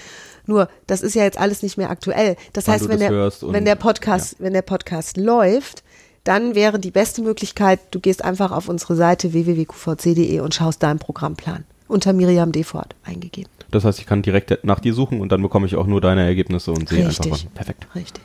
Nur, 0.44 0.68
das 0.88 1.02
ist 1.02 1.14
ja 1.14 1.22
jetzt 1.22 1.38
alles 1.38 1.62
nicht 1.62 1.78
mehr 1.78 1.90
aktuell. 1.90 2.34
Das 2.52 2.66
Wann 2.66 2.74
heißt, 2.74 2.88
wenn 2.88 2.98
das 2.98 3.38
der, 3.38 3.52
wenn 3.52 3.64
der 3.64 3.76
Podcast, 3.76 4.34
wenn 4.40 4.52
der 4.52 4.62
Podcast 4.62 5.16
läuft, 5.16 5.84
dann 6.24 6.56
wäre 6.56 6.80
die 6.80 6.90
beste 6.90 7.22
Möglichkeit, 7.22 7.78
du 7.92 8.00
gehst 8.00 8.24
einfach 8.24 8.50
auf 8.50 8.68
unsere 8.68 8.96
Seite 8.96 9.32
www.qvc.de 9.32 10.40
und 10.40 10.56
schaust 10.56 10.82
deinen 10.82 10.98
Programmplan. 10.98 11.62
Unter 11.86 12.12
Miriam 12.12 12.50
Defort 12.50 12.96
eingegeben. 13.04 13.50
Das 13.70 13.84
heißt, 13.84 14.00
ich 14.00 14.06
kann 14.06 14.22
direkt 14.22 14.64
nach 14.64 14.80
dir 14.80 14.92
suchen 14.92 15.20
und 15.20 15.30
dann 15.30 15.40
bekomme 15.40 15.66
ich 15.66 15.76
auch 15.76 15.86
nur 15.86 16.00
deine 16.00 16.24
Ergebnisse 16.24 16.72
und 16.72 16.88
sehe 16.88 17.06
einfach 17.06 17.24
Richtig. 17.24 17.44
wann. 17.44 17.52
Perfekt. 17.52 17.86
Richtig. 17.94 18.24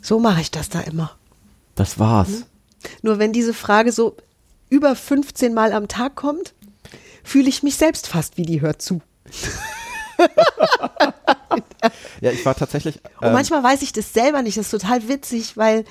So 0.00 0.20
mache 0.20 0.40
ich 0.40 0.50
das 0.50 0.70
da 0.70 0.80
immer. 0.80 1.10
Das 1.82 1.98
war's. 1.98 2.28
Mhm. 2.28 2.44
Nur 3.02 3.18
wenn 3.18 3.32
diese 3.32 3.52
Frage 3.52 3.90
so 3.90 4.16
über 4.70 4.94
15 4.94 5.52
Mal 5.52 5.72
am 5.72 5.88
Tag 5.88 6.14
kommt, 6.14 6.54
fühle 7.24 7.48
ich 7.48 7.64
mich 7.64 7.74
selbst 7.74 8.06
fast 8.06 8.36
wie 8.36 8.44
die 8.44 8.60
hört 8.60 8.80
zu. 8.80 9.00
Ja, 12.20 12.30
ich 12.30 12.46
war 12.46 12.54
tatsächlich. 12.54 13.00
Und 13.20 13.26
ähm, 13.26 13.32
manchmal 13.32 13.64
weiß 13.64 13.82
ich 13.82 13.92
das 13.92 14.12
selber 14.12 14.42
nicht. 14.42 14.56
Das 14.56 14.66
ist 14.66 14.70
total 14.70 15.08
witzig, 15.08 15.56
weil 15.56 15.84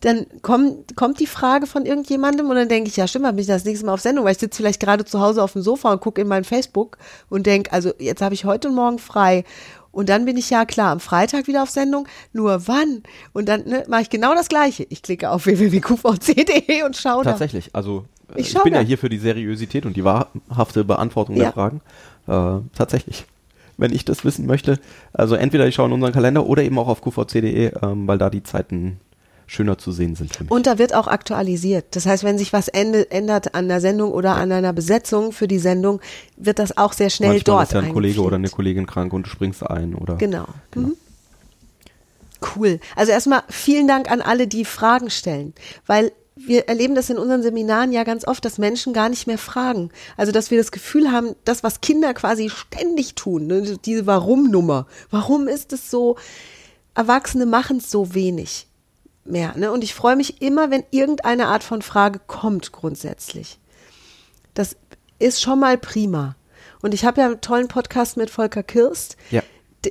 dann 0.00 0.26
kommt, 0.40 0.96
kommt 0.96 1.20
die 1.20 1.26
Frage 1.26 1.66
von 1.66 1.84
irgendjemandem 1.84 2.48
und 2.48 2.56
dann 2.56 2.70
denke 2.70 2.88
ich, 2.88 2.96
ja 2.96 3.06
stimmt, 3.06 3.26
bin 3.26 3.38
ich 3.40 3.46
das 3.46 3.66
nächste 3.66 3.84
Mal 3.84 3.92
auf 3.92 4.00
Sendung, 4.00 4.24
weil 4.24 4.32
ich 4.32 4.38
sitze 4.38 4.56
vielleicht 4.56 4.80
gerade 4.80 5.04
zu 5.04 5.20
Hause 5.20 5.42
auf 5.42 5.52
dem 5.52 5.60
Sofa 5.60 5.92
und 5.92 6.00
gucke 6.00 6.22
in 6.22 6.28
mein 6.28 6.44
Facebook 6.44 6.96
und 7.28 7.46
denke, 7.46 7.70
also 7.72 7.92
jetzt 7.98 8.22
habe 8.22 8.34
ich 8.34 8.46
heute 8.46 8.68
und 8.68 8.74
morgen 8.74 8.98
frei. 8.98 9.44
Und 9.94 10.08
dann 10.08 10.24
bin 10.24 10.36
ich 10.36 10.50
ja 10.50 10.64
klar 10.64 10.90
am 10.90 11.00
Freitag 11.00 11.46
wieder 11.46 11.62
auf 11.62 11.70
Sendung. 11.70 12.06
Nur 12.32 12.66
wann? 12.66 13.02
Und 13.32 13.48
dann 13.48 13.64
ne, 13.64 13.84
mache 13.88 14.02
ich 14.02 14.10
genau 14.10 14.34
das 14.34 14.48
Gleiche. 14.48 14.86
Ich 14.90 15.02
klicke 15.02 15.30
auf 15.30 15.46
www.qvc.de 15.46 16.82
und 16.82 16.96
schaue 16.96 17.24
da. 17.24 17.30
Tatsächlich. 17.30 17.70
Also 17.72 18.04
äh, 18.34 18.40
Ich 18.40 18.54
ich, 18.54 18.62
bin 18.62 18.72
da. 18.72 18.80
ja 18.80 18.86
hier 18.86 18.98
für 18.98 19.08
die 19.08 19.18
Seriosität 19.18 19.86
und 19.86 19.96
die 19.96 20.04
wahrhafte 20.04 20.84
Beantwortung 20.84 21.36
Ja. 21.36 21.44
der 21.44 21.52
Fragen. 21.52 21.80
Äh, 22.26 22.60
tatsächlich. 22.76 23.24
Wenn 23.76 23.92
ich 23.92 24.04
das 24.04 24.24
wissen 24.24 24.46
möchte, 24.46 24.78
also 25.12 25.34
entweder 25.34 25.66
ich 25.66 25.74
schaue 25.74 25.86
in 25.86 25.92
unseren 25.94 26.12
Kalender 26.12 26.46
oder 26.46 26.62
eben 26.62 26.78
auch 26.78 26.86
auf 26.88 27.00
qvc.de, 27.00 27.72
ähm, 27.82 28.06
weil 28.06 28.18
da 28.18 28.30
die 28.30 28.42
Zeiten 28.44 29.00
schöner 29.54 29.78
zu 29.78 29.92
sehen 29.92 30.14
sind 30.14 30.34
für 30.34 30.44
mich. 30.44 30.50
Und 30.50 30.66
da 30.66 30.78
wird 30.78 30.94
auch 30.94 31.06
aktualisiert. 31.06 31.86
Das 31.96 32.06
heißt, 32.06 32.24
wenn 32.24 32.38
sich 32.38 32.52
was 32.52 32.68
ändert 32.68 33.54
an 33.54 33.68
der 33.68 33.80
Sendung 33.80 34.12
oder 34.12 34.34
an 34.36 34.52
einer 34.52 34.72
Besetzung 34.72 35.32
für 35.32 35.48
die 35.48 35.58
Sendung, 35.58 36.00
wird 36.36 36.58
das 36.58 36.76
auch 36.76 36.92
sehr 36.92 37.10
schnell 37.10 37.30
Manchmal 37.30 37.56
dort 37.56 37.68
ist 37.68 37.72
ja 37.74 37.80
ein 37.80 37.92
Kollege 37.92 38.20
oder 38.20 38.36
eine. 38.36 38.48
Kollegin 38.48 38.86
krank 38.86 39.12
und 39.12 39.26
du 39.26 39.30
springst 39.30 39.68
ein 39.68 39.94
oder. 39.94 40.16
Genau. 40.16 40.46
Mhm. 40.74 40.96
Cool. 42.54 42.78
Also 42.94 43.12
erstmal 43.12 43.42
vielen 43.48 43.88
Dank 43.88 44.10
an 44.10 44.20
alle, 44.20 44.46
die 44.46 44.64
Fragen 44.64 45.10
stellen, 45.10 45.54
weil 45.86 46.12
wir 46.36 46.68
erleben 46.68 46.94
das 46.94 47.10
in 47.10 47.18
unseren 47.18 47.42
Seminaren 47.42 47.92
ja 47.92 48.02
ganz 48.04 48.26
oft, 48.26 48.44
dass 48.44 48.58
Menschen 48.58 48.92
gar 48.92 49.08
nicht 49.08 49.26
mehr 49.26 49.38
fragen. 49.38 49.90
Also, 50.16 50.32
dass 50.32 50.50
wir 50.50 50.58
das 50.58 50.72
Gefühl 50.72 51.12
haben, 51.12 51.36
das, 51.44 51.62
was 51.62 51.80
Kinder 51.80 52.12
quasi 52.12 52.50
ständig 52.50 53.14
tun, 53.14 53.46
ne, 53.46 53.78
diese 53.84 54.06
Warum-Nummer. 54.06 54.86
Warum 55.10 55.46
ist 55.46 55.72
es 55.72 55.90
so? 55.90 56.16
Erwachsene 56.94 57.46
machen 57.46 57.78
es 57.78 57.90
so 57.90 58.14
wenig 58.14 58.66
mehr. 59.24 59.54
Ne? 59.56 59.72
Und 59.72 59.84
ich 59.84 59.94
freue 59.94 60.16
mich 60.16 60.40
immer, 60.42 60.70
wenn 60.70 60.84
irgendeine 60.90 61.46
Art 61.46 61.64
von 61.64 61.82
Frage 61.82 62.20
kommt, 62.26 62.72
grundsätzlich. 62.72 63.58
Das 64.54 64.76
ist 65.18 65.40
schon 65.40 65.60
mal 65.60 65.78
prima. 65.78 66.36
Und 66.82 66.94
ich 66.94 67.04
habe 67.04 67.20
ja 67.20 67.26
einen 67.26 67.40
tollen 67.40 67.68
Podcast 67.68 68.16
mit 68.16 68.30
Volker 68.30 68.62
Kirst. 68.62 69.16
Ja 69.30 69.42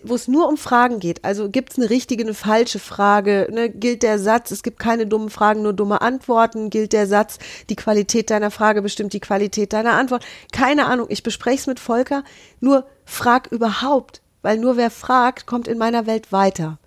wo 0.04 0.15
es 0.15 0.28
nur 0.28 0.48
um 0.48 0.58
Fragen 0.58 1.00
geht. 1.00 1.24
Also 1.24 1.50
gibt 1.50 1.72
es 1.72 1.78
eine 1.78 1.89
richtige, 1.89 2.24
eine 2.24 2.34
falsche 2.34 2.80
Frage? 2.80 3.48
Ne? 3.52 3.69
Gilt 3.69 4.04
der 4.04 4.19
Satz, 4.19 4.52
es 4.52 4.63
gibt 4.63 4.80
keine 4.80 5.06
dummen 5.06 5.30
Fragen, 5.30 5.62
nur 5.62 5.74
dumme 5.74 6.02
Antworten? 6.02 6.69
Gilt 6.69 6.93
der 6.93 7.08
Satz, 7.08 7.38
die 7.69 7.76
Qualität 7.76 8.30
deiner 8.30 8.52
Frage 8.52 8.82
bestimmt 8.82 9.13
die 9.13 9.19
Qualität 9.19 9.74
deiner 9.74 9.93
Antwort? 9.93 10.26
Keine 10.52 10.86
Ahnung, 10.86 11.08
ich 11.10 11.24
bespreche 11.24 11.62
es 11.62 11.67
mit 11.67 11.80
Volker. 11.80 12.24
Nur 12.60 12.86
frag 13.06 13.52
überhaupt, 13.52 14.22
weil 14.41 14.58
nur 14.58 14.78
wer 14.78 14.89
fragt, 14.89 15.46
kommt 15.46 15.67
in 15.67 15.78
meiner 15.78 16.06
Welt 16.06 16.32
weiter. 16.32 16.80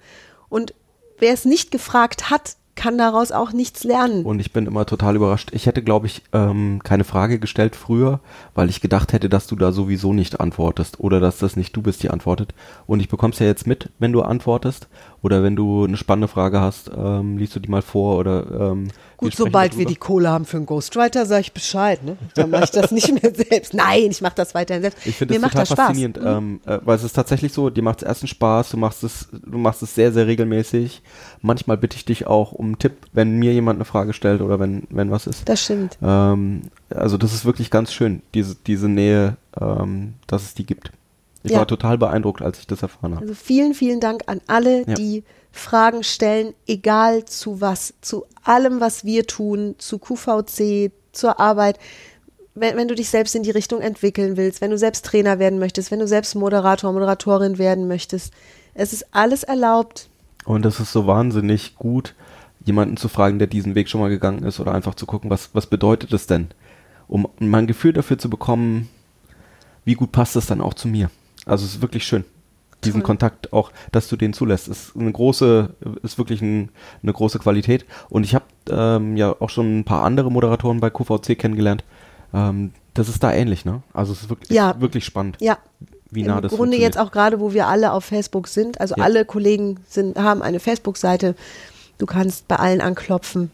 Und 0.48 0.74
wer 1.18 1.32
es 1.32 1.44
nicht 1.44 1.70
gefragt 1.70 2.30
hat, 2.30 2.56
kann 2.76 2.98
daraus 2.98 3.32
auch 3.32 3.52
nichts 3.52 3.82
lernen. 3.84 4.24
Und 4.24 4.38
ich 4.38 4.52
bin 4.52 4.66
immer 4.66 4.86
total 4.86 5.16
überrascht. 5.16 5.50
Ich 5.52 5.66
hätte, 5.66 5.82
glaube 5.82 6.06
ich, 6.06 6.22
ähm, 6.32 6.80
keine 6.84 7.04
Frage 7.04 7.38
gestellt 7.38 7.74
früher, 7.74 8.20
weil 8.54 8.68
ich 8.68 8.82
gedacht 8.82 9.12
hätte, 9.12 9.28
dass 9.28 9.46
du 9.46 9.56
da 9.56 9.72
sowieso 9.72 10.12
nicht 10.12 10.40
antwortest 10.40 11.00
oder 11.00 11.18
dass 11.18 11.38
das 11.38 11.56
nicht 11.56 11.74
du 11.74 11.82
bist, 11.82 12.02
die 12.02 12.10
antwortet. 12.10 12.54
Und 12.86 13.00
ich 13.00 13.08
bekomme 13.08 13.32
es 13.32 13.38
ja 13.38 13.46
jetzt 13.46 13.66
mit, 13.66 13.90
wenn 13.98 14.12
du 14.12 14.22
antwortest 14.22 14.88
oder 15.26 15.42
wenn 15.42 15.56
du 15.56 15.84
eine 15.84 15.96
spannende 15.96 16.28
Frage 16.28 16.60
hast, 16.60 16.88
ähm, 16.96 17.36
liest 17.36 17.56
du 17.56 17.58
die 17.58 17.68
mal 17.68 17.82
vor 17.82 18.16
oder 18.18 18.70
ähm, 18.70 18.88
Gut, 19.16 19.34
sobald 19.34 19.72
darüber. 19.72 19.80
wir 19.80 19.86
die 19.86 19.96
Kohle 19.96 20.28
haben 20.28 20.44
für 20.44 20.56
einen 20.56 20.66
Ghostwriter, 20.66 21.26
sage 21.26 21.40
ich 21.40 21.52
Bescheid. 21.52 22.04
Ne? 22.04 22.16
Dann 22.34 22.50
mache 22.50 22.62
ich 22.64 22.70
das 22.70 22.92
nicht 22.92 23.10
mehr 23.10 23.34
selbst. 23.50 23.74
Nein, 23.74 24.06
ich 24.08 24.20
mache 24.20 24.36
das 24.36 24.54
weiterhin 24.54 24.82
selbst. 24.82 25.04
Ich 25.04 25.16
finde 25.16 25.34
das 25.34 25.42
total 25.42 25.66
das 25.66 25.68
faszinierend, 25.70 26.20
mhm. 26.20 26.26
ähm, 26.26 26.60
äh, 26.64 26.78
weil 26.84 26.94
es 26.94 27.02
ist 27.02 27.14
tatsächlich 27.14 27.52
so, 27.52 27.70
dir 27.70 27.82
macht 27.82 28.02
es 28.02 28.08
erstens 28.08 28.30
Spaß, 28.30 28.70
du 28.70 28.76
machst 28.76 29.02
es, 29.02 29.28
du 29.32 29.58
machst 29.58 29.82
es 29.82 29.96
sehr, 29.96 30.12
sehr 30.12 30.28
regelmäßig. 30.28 31.02
Manchmal 31.42 31.76
bitte 31.76 31.96
ich 31.96 32.04
dich 32.04 32.28
auch 32.28 32.52
um 32.52 32.66
einen 32.66 32.78
Tipp, 32.78 32.92
wenn 33.12 33.36
mir 33.36 33.52
jemand 33.52 33.78
eine 33.78 33.84
Frage 33.84 34.12
stellt 34.12 34.40
oder 34.40 34.60
wenn, 34.60 34.84
wenn 34.90 35.10
was 35.10 35.26
ist. 35.26 35.48
Das 35.48 35.60
stimmt. 35.60 35.98
Ähm, 36.02 36.70
also 36.88 37.18
das 37.18 37.34
ist 37.34 37.44
wirklich 37.44 37.72
ganz 37.72 37.92
schön, 37.92 38.22
diese, 38.32 38.54
diese 38.54 38.88
Nähe, 38.88 39.38
ähm, 39.60 40.14
dass 40.28 40.44
es 40.44 40.54
die 40.54 40.66
gibt. 40.66 40.92
Ich 41.46 41.52
ja. 41.52 41.58
war 41.58 41.66
total 41.66 41.96
beeindruckt, 41.96 42.42
als 42.42 42.58
ich 42.58 42.66
das 42.66 42.82
erfahren 42.82 43.14
habe. 43.14 43.22
Also 43.22 43.34
vielen, 43.34 43.72
vielen 43.72 44.00
Dank 44.00 44.24
an 44.26 44.40
alle, 44.48 44.86
ja. 44.86 44.94
die 44.94 45.22
Fragen 45.52 46.02
stellen, 46.02 46.54
egal 46.66 47.24
zu 47.24 47.60
was, 47.60 47.94
zu 48.00 48.26
allem, 48.42 48.80
was 48.80 49.04
wir 49.04 49.26
tun, 49.26 49.76
zu 49.78 49.98
QVC, 49.98 50.90
zur 51.12 51.38
Arbeit. 51.38 51.78
Wenn, 52.54 52.76
wenn 52.76 52.88
du 52.88 52.96
dich 52.96 53.08
selbst 53.08 53.34
in 53.36 53.44
die 53.44 53.52
Richtung 53.52 53.80
entwickeln 53.80 54.36
willst, 54.36 54.60
wenn 54.60 54.70
du 54.70 54.78
selbst 54.78 55.04
Trainer 55.04 55.38
werden 55.38 55.58
möchtest, 55.60 55.90
wenn 55.92 56.00
du 56.00 56.08
selbst 56.08 56.34
Moderator, 56.34 56.92
Moderatorin 56.92 57.58
werden 57.58 57.86
möchtest, 57.86 58.32
es 58.74 58.92
ist 58.92 59.06
alles 59.14 59.44
erlaubt. 59.44 60.08
Und 60.44 60.66
es 60.66 60.80
ist 60.80 60.92
so 60.92 61.06
wahnsinnig 61.06 61.76
gut, 61.76 62.14
jemanden 62.64 62.96
zu 62.96 63.08
fragen, 63.08 63.38
der 63.38 63.46
diesen 63.46 63.76
Weg 63.76 63.88
schon 63.88 64.00
mal 64.00 64.10
gegangen 64.10 64.42
ist 64.42 64.58
oder 64.58 64.74
einfach 64.74 64.94
zu 64.96 65.06
gucken, 65.06 65.30
was, 65.30 65.50
was 65.52 65.66
bedeutet 65.66 66.12
es 66.12 66.26
denn? 66.26 66.48
Um 67.08 67.28
mal 67.38 67.58
ein 67.58 67.66
Gefühl 67.68 67.92
dafür 67.92 68.18
zu 68.18 68.28
bekommen, 68.28 68.88
wie 69.84 69.94
gut 69.94 70.12
passt 70.12 70.36
es 70.36 70.46
dann 70.46 70.60
auch 70.60 70.74
zu 70.74 70.88
mir. 70.88 71.10
Also 71.46 71.64
es 71.64 71.76
ist 71.76 71.82
wirklich 71.82 72.04
schön 72.04 72.24
diesen 72.84 73.00
Toll. 73.00 73.06
Kontakt 73.06 73.52
auch, 73.52 73.72
dass 73.92 74.08
du 74.08 74.16
den 74.16 74.32
zulässt, 74.32 74.68
ist 74.68 74.96
eine 74.96 75.12
große, 75.12 75.70
ist 76.02 76.18
wirklich 76.18 76.42
ein, 76.42 76.70
eine 77.02 77.12
große 77.12 77.38
Qualität. 77.38 77.84
Und 78.08 78.24
ich 78.24 78.34
habe 78.34 78.44
ähm, 78.70 79.16
ja 79.16 79.34
auch 79.40 79.50
schon 79.50 79.80
ein 79.80 79.84
paar 79.84 80.04
andere 80.04 80.30
Moderatoren 80.30 80.80
bei 80.80 80.90
QVC 80.90 81.38
kennengelernt. 81.38 81.84
Ähm, 82.32 82.72
das 82.94 83.08
ist 83.08 83.22
da 83.22 83.32
ähnlich, 83.32 83.64
ne? 83.64 83.82
Also 83.92 84.12
es 84.12 84.22
ist 84.22 84.30
wirklich, 84.30 84.50
ja. 84.50 84.70
ist 84.70 84.80
wirklich 84.80 85.04
spannend. 85.04 85.36
Ja. 85.40 85.58
Wie 86.10 86.22
nah 86.22 86.36
Im 86.36 86.42
das 86.42 86.52
Grunde 86.52 86.76
jetzt 86.76 86.98
auch 86.98 87.10
gerade, 87.10 87.40
wo 87.40 87.52
wir 87.52 87.66
alle 87.66 87.92
auf 87.92 88.04
Facebook 88.04 88.46
sind, 88.48 88.80
also 88.80 88.94
ja. 88.96 89.04
alle 89.04 89.24
Kollegen 89.24 89.80
sind, 89.88 90.16
haben 90.16 90.40
eine 90.40 90.60
Facebook-Seite. 90.60 91.34
Du 91.98 92.06
kannst 92.06 92.46
bei 92.48 92.56
allen 92.56 92.80
anklopfen. 92.80 93.50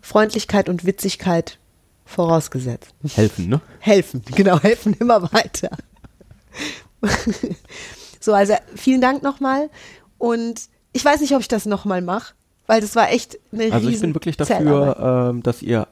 Freundlichkeit 0.00 0.68
und 0.68 0.86
Witzigkeit 0.86 1.58
vorausgesetzt. 2.04 2.94
Helfen, 3.14 3.48
ne? 3.48 3.60
Helfen, 3.80 4.22
genau, 4.34 4.60
helfen 4.60 4.94
immer 5.00 5.22
weiter. 5.32 5.70
So, 8.26 8.32
also 8.34 8.54
vielen 8.74 9.00
Dank 9.00 9.22
nochmal. 9.22 9.70
Und 10.18 10.62
ich 10.92 11.04
weiß 11.04 11.20
nicht, 11.20 11.32
ob 11.34 11.42
ich 11.42 11.48
das 11.48 11.64
nochmal 11.64 12.02
mache, 12.02 12.34
weil 12.66 12.80
das 12.80 12.96
war 12.96 13.12
echt 13.12 13.38
eine 13.52 13.72
Also 13.72 13.88
ich 13.88 14.00
bin 14.00 14.14
wirklich 14.14 14.36
dafür, 14.36 15.30
ähm, 15.30 15.44
dass 15.44 15.62
ihr 15.62 15.86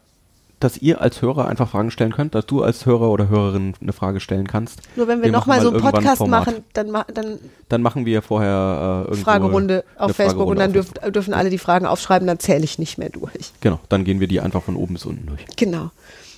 dass 0.59 0.79
ihr 0.79 1.01
als 1.01 1.21
Hörer 1.21 1.47
einfach 1.47 1.69
Fragen 1.69 1.91
stellen 1.91 2.13
könnt, 2.13 2.35
dass 2.35 2.47
du 2.47 2.63
als 2.63 2.87
Hörer 2.87 3.11
oder 3.11 3.29
Hörerin 3.29 3.75
eine 3.81 3.93
Frage 3.93 4.19
stellen 4.19 4.47
kannst. 4.47 4.81
Nur 4.97 5.07
wenn 5.07 5.19
wir, 5.19 5.27
wir 5.27 5.33
nochmal 5.33 5.61
so 5.61 5.71
einen 5.71 5.81
Podcast 5.81 6.27
machen, 6.27 6.65
dann, 6.73 6.91
dann, 7.13 7.39
dann 7.69 7.83
machen 7.83 8.07
wir 8.07 8.23
vorher 8.23 9.07
äh, 9.11 9.15
Fragerunde 9.15 9.85
auf 9.97 10.13
Facebook 10.13 10.47
Fragerunde 10.47 10.51
und 10.51 10.59
dann 10.59 10.73
dürf, 10.73 10.93
dürfen 11.13 11.35
alle 11.35 11.51
die 11.51 11.59
Fragen 11.59 11.87
aufschreiben, 11.87 12.27
dann 12.27 12.39
zähle 12.39 12.65
ich 12.65 12.79
nicht 12.79 12.99
mehr 12.99 13.11
durch. 13.11 13.53
Genau, 13.61 13.79
dann 13.91 14.05
gehen 14.05 14.21
wir 14.21 14.27
die 14.27 14.41
einfach 14.41 14.63
von 14.63 14.75
oben 14.75 14.95
bis 14.95 15.05
unten 15.05 15.27
durch. 15.27 15.45
Genau. 15.57 15.91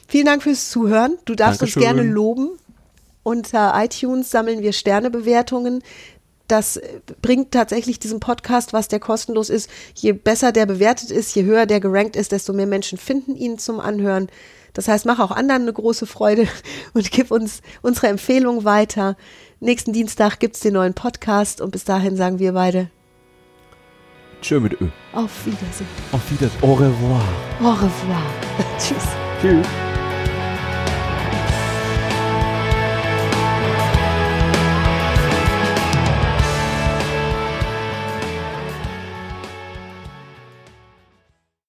Vielen 0.08 0.26
Dank 0.26 0.42
fürs 0.42 0.70
Zuhören. 0.70 1.16
Du 1.24 1.34
darfst 1.36 1.62
Dankeschön. 1.62 1.82
uns 1.82 1.94
gerne 1.94 2.10
loben. 2.10 2.50
Unter 3.26 3.72
iTunes 3.74 4.30
sammeln 4.30 4.62
wir 4.62 4.72
Sternebewertungen. 4.72 5.82
Das 6.46 6.80
bringt 7.22 7.50
tatsächlich 7.50 7.98
diesem 7.98 8.20
Podcast, 8.20 8.72
was 8.72 8.86
der 8.86 9.00
kostenlos 9.00 9.50
ist. 9.50 9.68
Je 9.96 10.12
besser 10.12 10.52
der 10.52 10.64
bewertet 10.64 11.10
ist, 11.10 11.34
je 11.34 11.42
höher 11.42 11.66
der 11.66 11.80
gerankt 11.80 12.14
ist, 12.14 12.30
desto 12.30 12.52
mehr 12.52 12.68
Menschen 12.68 12.98
finden 12.98 13.34
ihn 13.34 13.58
zum 13.58 13.80
Anhören. 13.80 14.28
Das 14.74 14.86
heißt, 14.86 15.06
mach 15.06 15.18
auch 15.18 15.32
anderen 15.32 15.62
eine 15.62 15.72
große 15.72 16.06
Freude 16.06 16.46
und 16.94 17.10
gib 17.10 17.32
uns 17.32 17.62
unsere 17.82 18.06
Empfehlung 18.06 18.62
weiter. 18.62 19.16
Nächsten 19.58 19.92
Dienstag 19.92 20.38
gibt 20.38 20.54
es 20.54 20.60
den 20.60 20.74
neuen 20.74 20.94
Podcast 20.94 21.60
und 21.60 21.72
bis 21.72 21.82
dahin 21.82 22.16
sagen 22.16 22.38
wir 22.38 22.52
beide 22.52 22.90
Tschö 24.40 24.60
mit 24.60 24.80
Ö. 24.80 24.86
Auf 25.12 25.46
Wiedersehen. 25.46 25.88
Auf 26.12 26.30
Wiedersehen. 26.30 26.62
Au 26.62 26.74
revoir. 26.74 27.24
Au 27.60 27.72
revoir. 27.72 28.22
Tschüss. 28.78 29.02
Tschüss. 29.42 29.66